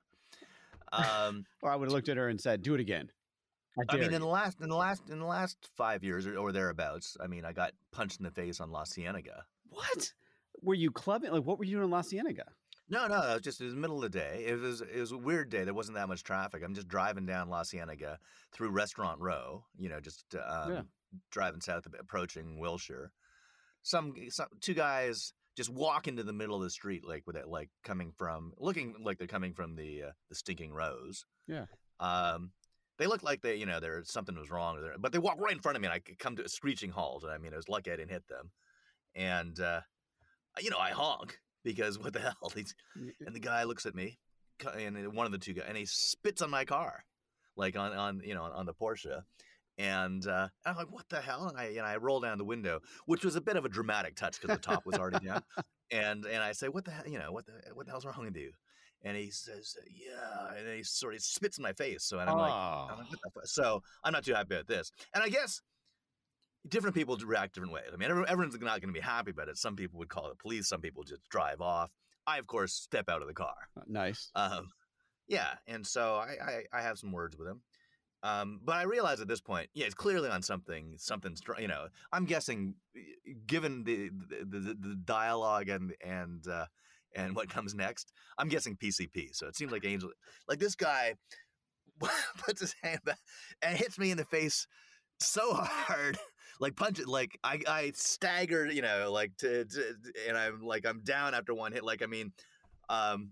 Um, 0.93 1.45
or 1.63 1.71
I 1.71 1.75
would 1.77 1.87
have 1.87 1.93
looked 1.93 2.09
at 2.09 2.17
her 2.17 2.29
and 2.29 2.41
said, 2.41 2.63
"Do 2.63 2.75
it 2.75 2.81
again." 2.81 3.11
I, 3.79 3.95
I 3.95 3.97
mean, 3.99 4.13
in 4.15 4.21
the 4.21 4.27
last, 4.29 4.61
in 4.61 4.69
the 4.69 4.77
last, 4.77 5.11
in 5.11 5.19
the 5.19 5.27
last 5.27 5.69
five 5.77 6.05
years 6.05 6.27
or, 6.27 6.39
or 6.39 6.53
thereabouts, 6.53 7.17
I 7.21 7.27
mean, 7.27 7.45
I 7.45 7.53
got 7.53 7.73
punched 7.93 8.21
in 8.21 8.25
the 8.25 8.31
face 8.31 8.61
on 8.61 8.71
La 8.71 8.85
Cienega. 8.85 9.45
what 9.69 10.13
were 10.63 10.75
you 10.75 10.91
clubbing? 10.93 11.33
Like, 11.33 11.45
what 11.45 11.59
were 11.59 11.65
you 11.65 11.73
doing 11.73 11.85
in 11.85 11.91
La 11.91 12.03
Cienega? 12.03 12.45
No, 12.89 13.09
no, 13.09 13.17
it 13.17 13.35
was 13.35 13.43
just 13.43 13.61
it 13.61 13.65
was 13.65 13.75
the 13.75 13.81
middle 13.81 13.97
of 13.97 14.03
the 14.03 14.19
day. 14.19 14.45
It 14.47 14.61
was 14.61 14.81
it 14.81 14.99
was 15.01 15.11
a 15.11 15.19
weird 15.19 15.51
day. 15.51 15.65
There 15.65 15.75
wasn't 15.75 15.97
that 15.97 16.09
much 16.09 16.23
traffic. 16.23 16.63
I'm 16.65 16.75
just 16.75 16.87
driving 16.89 17.27
down 17.27 17.51
La 17.51 17.65
Cienega 17.65 18.21
through 18.53 18.71
Restaurant 18.71 19.21
Row. 19.21 19.65
You 19.77 19.89
know, 19.89 19.99
just 19.99 20.25
um, 20.37 20.73
Yeah. 20.73 20.83
driving 21.33 21.61
south, 21.61 21.85
approaching 21.99 22.61
Wilshire. 22.61 23.11
Some, 23.83 24.15
some 24.31 24.49
two 24.61 24.75
guys 24.75 25.33
just 25.57 25.71
walk 25.71 26.07
into 26.07 26.23
the 26.23 26.33
middle 26.33 26.57
of 26.57 26.63
the 26.63 26.71
street, 26.71 27.05
like 27.07 27.27
with 27.27 27.37
it, 27.37 27.49
like 27.49 27.71
coming 27.83 28.13
from 28.17 28.53
looking 28.59 28.95
like 29.03 29.19
they're 29.19 29.27
coming 29.27 29.55
from 29.55 29.75
the 29.75 30.05
uh, 30.05 30.11
the 30.29 30.35
stinking 30.35 30.73
rose. 30.73 31.25
Yeah. 31.49 31.67
Um, 31.99 32.51
they 32.99 33.07
look 33.07 33.23
like 33.23 33.43
they, 33.43 33.57
you 33.57 33.67
know, 33.67 33.81
there 33.81 34.03
something 34.05 34.37
was 34.39 34.51
wrong, 34.51 34.81
there, 34.81 34.95
but 34.99 35.13
they 35.13 35.19
walk 35.19 35.37
right 35.39 35.53
in 35.53 35.61
front 35.61 35.77
of 35.77 35.83
me, 35.83 35.87
and 35.87 35.95
I 35.95 35.99
could 35.99 36.19
come 36.19 36.37
to 36.37 36.45
a 36.45 36.49
screeching 36.49 36.91
halt. 36.91 37.25
And 37.25 37.33
I 37.33 37.39
mean, 37.39 37.53
I 37.53 37.57
was 37.57 37.69
lucky 37.69 37.91
I 37.91 37.97
didn't 37.97 38.11
hit 38.11 38.27
them. 38.29 38.51
And 39.15 39.59
uh, 39.61 39.81
you 40.61 40.71
know, 40.71 40.79
I 40.79 40.91
honk 40.91 41.39
because 41.65 41.99
what 42.03 42.13
the 42.13 42.21
hell? 42.21 42.53
And 43.27 43.35
the 43.35 43.41
guy 43.41 43.65
looks 43.65 43.87
at 43.87 43.95
me, 43.95 44.19
and 44.77 45.15
one 45.15 45.27
of 45.27 45.33
the 45.33 45.39
two 45.39 45.55
guys, 45.55 45.65
and 45.69 45.77
he 45.77 45.87
spits 45.87 46.43
on 46.43 46.51
my 46.51 46.65
car, 46.65 47.05
like 47.57 47.77
on 47.77 47.93
on 47.93 48.21
you 48.25 48.35
know 48.35 48.45
on 48.45 48.67
the 48.67 48.75
Porsche, 48.75 49.23
and 49.79 50.27
uh, 50.27 50.49
I'm 50.65 50.77
like, 50.77 50.91
what 50.93 51.09
the 51.09 51.21
hell? 51.21 51.49
And 51.49 51.59
I 51.59 51.65
and 51.67 51.81
I 51.87 51.97
roll 51.97 52.21
down 52.21 52.39
the 52.39 52.45
window, 52.45 52.81
which 53.07 53.25
was 53.25 53.37
a 53.37 53.41
bit 53.41 53.57
of 53.57 53.65
a 53.65 53.69
dramatic 53.69 54.17
touch 54.17 54.41
because 54.41 54.57
the 54.57 54.63
top 54.63 54.87
was 54.87 54.97
already 54.97 55.27
down, 55.27 55.43
and 55.91 56.25
and 56.25 56.43
I 56.43 56.53
say, 56.53 56.69
what 56.69 56.85
the 56.85 56.91
hell? 56.93 57.07
You 57.07 57.19
know 57.19 57.33
what 57.33 57.47
the 57.47 57.53
what 57.75 57.87
the 57.87 57.93
hell's 57.93 58.07
wrong 58.07 58.25
with 58.25 58.37
you? 58.37 58.53
And 59.05 59.17
he 59.17 59.31
says, 59.31 59.77
yeah, 59.95 60.59
and 60.59 60.67
he 60.77 60.83
sort 60.83 61.15
of 61.15 61.21
spits 61.23 61.59
in 61.59 61.63
my 61.63 61.75
face. 61.75 62.05
So 62.05 62.19
and 62.19 62.29
I'm 62.31 62.39
like, 62.39 62.53
I'm 62.53 62.89
Oh. 62.91 62.97
like, 62.99 63.11
what 63.11 63.19
the 63.23 63.31
fuck? 63.35 63.47
So 63.47 63.83
I'm 64.03 64.13
not 64.13 64.25
too 64.25 64.33
happy 64.35 64.55
about 64.55 64.67
this. 64.67 64.91
And 65.15 65.23
I 65.23 65.29
guess 65.29 65.61
different 66.69 66.97
people 66.97 67.17
react 67.25 67.55
different 67.55 67.73
ways. 67.73 67.85
I 67.93 67.97
mean, 67.97 68.11
everyone's 68.11 68.59
not 68.61 68.81
going 68.81 68.93
to 68.93 68.99
be 68.99 69.01
happy 69.01 69.31
about 69.31 69.49
it. 69.49 69.57
Some 69.59 69.77
people 69.77 69.99
would 69.99 70.09
call 70.09 70.29
the 70.29 70.35
police. 70.35 70.69
Some 70.69 70.81
people 70.81 71.05
just 71.05 71.23
drive 71.29 71.61
off. 71.61 71.91
I, 72.27 72.39
of 72.39 72.47
course, 72.49 72.73
step 72.73 73.09
out 73.09 73.23
of 73.23 73.29
the 73.29 73.35
car. 73.35 73.55
nice. 73.87 74.31
Um, 74.35 74.71
yeah, 75.29 75.55
and 75.69 75.87
so 75.87 76.17
I, 76.17 76.37
I, 76.73 76.79
I 76.79 76.83
have 76.83 76.99
some 76.99 77.13
words 77.13 77.37
with 77.37 77.47
him. 77.47 77.61
Um, 78.27 78.61
but 78.65 78.75
I 78.75 78.83
realize 78.83 79.21
at 79.21 79.29
this 79.29 79.41
point, 79.41 79.69
yeah, 79.73 79.87
it's 79.87 79.95
clearly 79.95 80.29
on 80.29 80.43
something, 80.43 80.95
something, 80.99 81.37
str- 81.37 81.61
you 81.61 81.69
know, 81.69 81.87
I'm 82.13 82.25
guessing, 82.25 82.75
given 83.47 83.85
the 83.85 84.11
the, 84.11 84.59
the, 84.59 84.75
the 84.75 84.97
dialogue 85.05 85.69
and 85.69 85.95
and 86.05 86.47
uh, 86.49 86.67
and 87.15 87.37
what 87.37 87.49
comes 87.49 87.73
next, 87.75 88.13
I'm 88.37 88.49
guessing 88.49 88.77
PCP. 88.77 89.29
So 89.33 89.47
it 89.47 89.55
seems 89.55 89.71
like 89.71 89.85
Angel, 89.87 90.11
like 90.49 90.59
this 90.59 90.75
guy, 90.75 91.15
puts 92.39 92.61
his 92.61 92.75
hand 92.83 93.01
back 93.05 93.19
and 93.63 93.77
hits 93.77 93.97
me 93.97 94.11
in 94.11 94.17
the 94.17 94.25
face 94.25 94.67
so 95.21 95.55
hard, 95.55 96.19
like 96.61 96.75
punch 96.75 96.99
it, 96.99 97.07
like 97.07 97.39
I 97.45 97.61
I 97.69 97.93
staggered, 97.95 98.73
you 98.73 98.83
know, 98.83 99.13
like 99.13 99.37
to, 99.39 99.67
to 99.67 99.95
and 100.27 100.37
I'm 100.37 100.63
like 100.63 100.85
I'm 100.85 101.01
down 101.05 101.33
after 101.35 101.55
one 101.55 101.71
hit. 101.71 101.85
Like 101.85 102.03
I 102.03 102.07
mean, 102.07 102.33
um, 102.89 103.31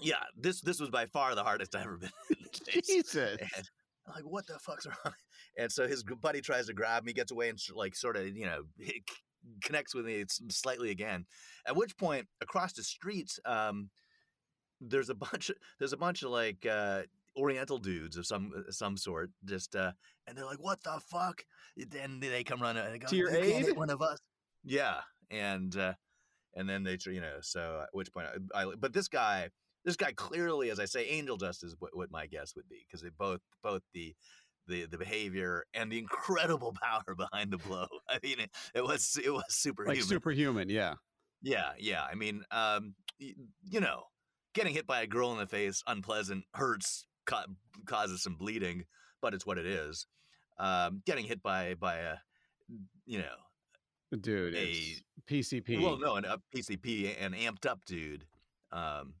yeah, 0.00 0.16
this 0.36 0.62
this 0.62 0.80
was 0.80 0.90
by 0.90 1.06
far 1.06 1.36
the 1.36 1.44
hardest 1.44 1.76
I've 1.76 1.84
ever 1.84 1.96
been. 1.98 2.10
in 2.30 2.36
the. 2.42 2.82
Jesus. 2.86 3.38
And 3.40 3.70
I'm 4.06 4.14
like, 4.14 4.24
what 4.24 4.46
the 4.46 4.58
fuck's 4.58 4.86
wrong? 5.04 5.14
And 5.58 5.70
so 5.70 5.86
his 5.86 6.02
buddy 6.02 6.40
tries 6.40 6.66
to 6.66 6.74
grab 6.74 7.04
me, 7.04 7.12
gets 7.12 7.32
away, 7.32 7.48
and 7.48 7.58
like 7.74 7.94
sort 7.94 8.16
of, 8.16 8.36
you 8.36 8.46
know, 8.46 8.62
connects 9.62 9.94
with 9.94 10.06
me 10.06 10.24
slightly 10.48 10.90
again. 10.90 11.26
At 11.66 11.76
which 11.76 11.96
point, 11.96 12.26
across 12.40 12.72
the 12.72 12.82
street, 12.82 13.38
um, 13.44 13.90
there's 14.80 15.10
a 15.10 15.14
bunch. 15.32 15.50
Of, 15.50 15.56
there's 15.78 15.92
a 15.92 15.98
bunch 15.98 16.22
of 16.22 16.30
like 16.30 16.66
uh, 16.66 17.02
Oriental 17.36 17.78
dudes 17.78 18.16
of 18.16 18.26
some 18.26 18.52
uh, 18.56 18.70
some 18.70 18.96
sort, 18.96 19.30
just 19.44 19.74
uh, 19.76 19.92
and 20.26 20.36
they're 20.36 20.46
like, 20.46 20.62
what 20.62 20.82
the 20.82 21.00
fuck? 21.10 21.44
Then 21.76 22.20
they 22.20 22.44
come 22.44 22.60
running 22.60 22.84
and 22.84 22.94
they 22.94 22.98
go, 22.98 23.08
To 23.08 23.16
your 23.16 23.30
"You 23.30 23.36
can't 23.36 23.64
hit 23.64 23.68
aid? 23.70 23.76
one 23.76 23.90
of 23.90 24.02
us. 24.02 24.18
Yeah, 24.64 25.00
and 25.30 25.76
uh, 25.76 25.94
and 26.54 26.68
then 26.68 26.82
they, 26.82 26.98
you 27.06 27.20
know, 27.20 27.36
so 27.40 27.80
at 27.82 27.88
which 27.92 28.12
point, 28.12 28.26
I, 28.54 28.62
I 28.62 28.74
but 28.78 28.92
this 28.92 29.08
guy 29.08 29.50
this 29.86 29.96
guy 29.96 30.12
clearly, 30.12 30.68
as 30.70 30.78
I 30.78 30.84
say, 30.84 31.06
angel 31.08 31.38
dust 31.38 31.64
is 31.64 31.74
what, 31.78 31.96
what 31.96 32.10
my 32.10 32.26
guess 32.26 32.54
would 32.56 32.68
be 32.68 32.84
because 32.86 33.00
they 33.00 33.08
both 33.16 33.40
both 33.62 33.80
the 33.94 34.14
the 34.66 34.84
the 34.86 34.98
behavior 34.98 35.64
and 35.72 35.90
the 35.90 35.98
incredible 35.98 36.74
power 36.82 37.14
behind 37.16 37.52
the 37.52 37.58
blow. 37.58 37.86
I 38.10 38.18
mean, 38.22 38.40
it, 38.40 38.50
it 38.74 38.82
was 38.84 39.18
it 39.24 39.30
was 39.32 39.44
superhuman. 39.48 39.96
Like 39.98 40.04
superhuman, 40.06 40.68
yeah. 40.68 40.94
yeah, 41.40 41.70
yeah. 41.78 42.02
I 42.02 42.14
mean, 42.16 42.42
um, 42.50 42.94
y- 43.20 43.34
you 43.64 43.80
know, 43.80 44.02
getting 44.54 44.74
hit 44.74 44.86
by 44.86 45.00
a 45.02 45.06
girl 45.06 45.32
in 45.32 45.38
the 45.38 45.46
face, 45.46 45.82
unpleasant, 45.86 46.44
hurts, 46.54 47.06
ca- 47.26 47.46
causes 47.86 48.22
some 48.22 48.34
bleeding, 48.34 48.84
but 49.22 49.32
it's 49.34 49.46
what 49.46 49.56
it 49.56 49.66
is. 49.66 50.06
Um, 50.58 51.00
getting 51.06 51.24
hit 51.26 51.42
by 51.42 51.74
by 51.74 51.96
a 51.98 52.14
you 53.06 53.18
know 53.18 53.36
Dude, 54.20 54.54
A- 54.54 54.62
it's 54.68 55.02
PCP. 55.30 55.80
well, 55.82 55.98
no, 55.98 56.16
an 56.16 56.24
up 56.24 56.40
PCP, 56.54 57.14
an 57.20 57.32
amped 57.34 57.66
up 57.66 57.80
dude. 57.86 58.24
Um, 58.72 59.14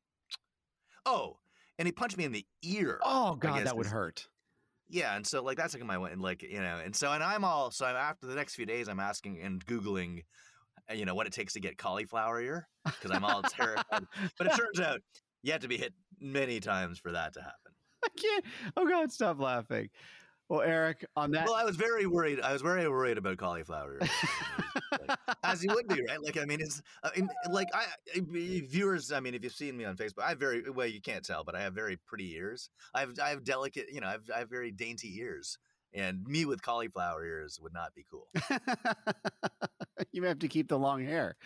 oh, 1.06 1.38
and 1.78 1.86
he 1.86 1.92
punched 1.92 2.18
me 2.18 2.24
in 2.24 2.32
the 2.32 2.44
ear. 2.62 3.00
oh 3.02 3.36
god, 3.36 3.56
guess 3.56 3.64
that 3.64 3.76
would 3.76 3.86
hurt. 3.86 4.28
Yeah, 4.88 5.16
and 5.16 5.26
so 5.26 5.42
like 5.42 5.56
that's 5.56 5.74
like 5.74 5.84
my 5.84 5.98
one, 5.98 6.18
like 6.20 6.42
you 6.42 6.60
know, 6.60 6.80
and 6.84 6.94
so 6.94 7.10
and 7.12 7.22
I'm 7.22 7.44
all 7.44 7.70
so 7.70 7.86
I'm 7.86 7.96
after 7.96 8.26
the 8.26 8.34
next 8.34 8.54
few 8.54 8.66
days, 8.66 8.88
I'm 8.88 9.00
asking 9.00 9.40
and 9.40 9.64
googling, 9.66 10.22
uh, 10.90 10.94
you 10.94 11.04
know, 11.04 11.14
what 11.14 11.26
it 11.26 11.32
takes 11.32 11.54
to 11.54 11.60
get 11.60 11.76
cauliflower 11.78 12.40
ear 12.40 12.68
because 12.84 13.10
I'm 13.10 13.24
all 13.24 13.42
terrified. 13.42 14.06
But 14.38 14.48
it 14.48 14.56
turns 14.56 14.80
out 14.80 15.00
you 15.42 15.52
have 15.52 15.62
to 15.62 15.68
be 15.68 15.76
hit 15.76 15.92
many 16.20 16.60
times 16.60 16.98
for 16.98 17.12
that 17.12 17.32
to 17.34 17.40
happen. 17.40 17.72
I 18.04 18.08
can't. 18.16 18.44
Oh 18.76 18.86
god, 18.86 19.10
stop 19.10 19.40
laughing. 19.40 19.88
Well, 20.48 20.62
Eric, 20.62 21.04
on 21.16 21.32
that. 21.32 21.46
Well, 21.46 21.56
I 21.56 21.64
was 21.64 21.74
very 21.74 22.06
worried. 22.06 22.40
I 22.40 22.52
was 22.52 22.62
very 22.62 22.88
worried 22.88 23.18
about 23.18 23.38
cauliflower 23.38 23.98
ear. 24.00 24.08
Like, 24.92 25.18
as 25.44 25.62
you 25.64 25.72
would 25.74 25.88
be, 25.88 26.02
right? 26.08 26.22
Like, 26.22 26.38
I 26.38 26.44
mean, 26.44 26.60
it's 26.60 26.82
I 27.02 27.10
mean, 27.16 27.28
like 27.50 27.68
I 27.74 27.86
viewers. 28.16 29.12
I 29.12 29.20
mean, 29.20 29.34
if 29.34 29.42
you've 29.44 29.52
seen 29.52 29.76
me 29.76 29.84
on 29.84 29.96
Facebook, 29.96 30.22
I 30.24 30.30
have 30.30 30.38
very 30.38 30.68
well. 30.70 30.86
You 30.86 31.00
can't 31.00 31.24
tell, 31.24 31.44
but 31.44 31.54
I 31.54 31.60
have 31.62 31.74
very 31.74 31.96
pretty 32.06 32.32
ears. 32.34 32.70
I 32.94 33.00
have 33.00 33.18
I 33.22 33.30
have 33.30 33.44
delicate, 33.44 33.86
you 33.92 34.00
know, 34.00 34.06
I 34.08 34.12
have 34.12 34.22
I 34.34 34.38
have 34.40 34.50
very 34.50 34.70
dainty 34.70 35.16
ears, 35.18 35.58
and 35.94 36.24
me 36.26 36.44
with 36.44 36.62
cauliflower 36.62 37.24
ears 37.24 37.58
would 37.62 37.72
not 37.72 37.94
be 37.94 38.04
cool. 38.10 38.28
you 40.12 40.22
may 40.22 40.28
have 40.28 40.38
to 40.40 40.48
keep 40.48 40.68
the 40.68 40.78
long 40.78 41.04
hair. 41.04 41.36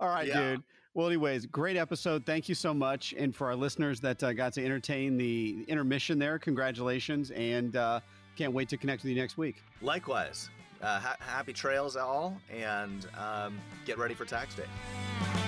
All 0.00 0.08
right, 0.08 0.26
Yeah. 0.26 0.50
dude. 0.52 0.62
Well, 0.94 1.06
anyways, 1.08 1.44
great 1.46 1.76
episode. 1.76 2.24
Thank 2.24 2.48
you 2.48 2.54
so 2.54 2.72
much. 2.72 3.14
And 3.18 3.36
for 3.36 3.48
our 3.48 3.54
listeners 3.56 4.00
that 4.00 4.22
uh, 4.22 4.32
got 4.32 4.54
to 4.54 4.64
entertain 4.64 5.18
the 5.18 5.62
intermission 5.68 6.18
there, 6.18 6.38
congratulations. 6.38 7.30
And 7.32 7.76
uh, 7.76 8.00
can't 8.34 8.54
wait 8.54 8.70
to 8.70 8.78
connect 8.78 9.02
with 9.02 9.10
you 9.10 9.16
next 9.20 9.36
week. 9.36 9.56
Likewise, 9.82 10.48
uh, 10.48 10.62
ha- 10.86 11.16
happy 11.20 11.52
trails 11.52 11.96
all, 11.96 12.40
and 12.50 13.06
um, 13.18 13.58
get 13.84 13.98
ready 13.98 14.14
for 14.14 14.24
tax 14.24 14.54
day. 14.54 15.45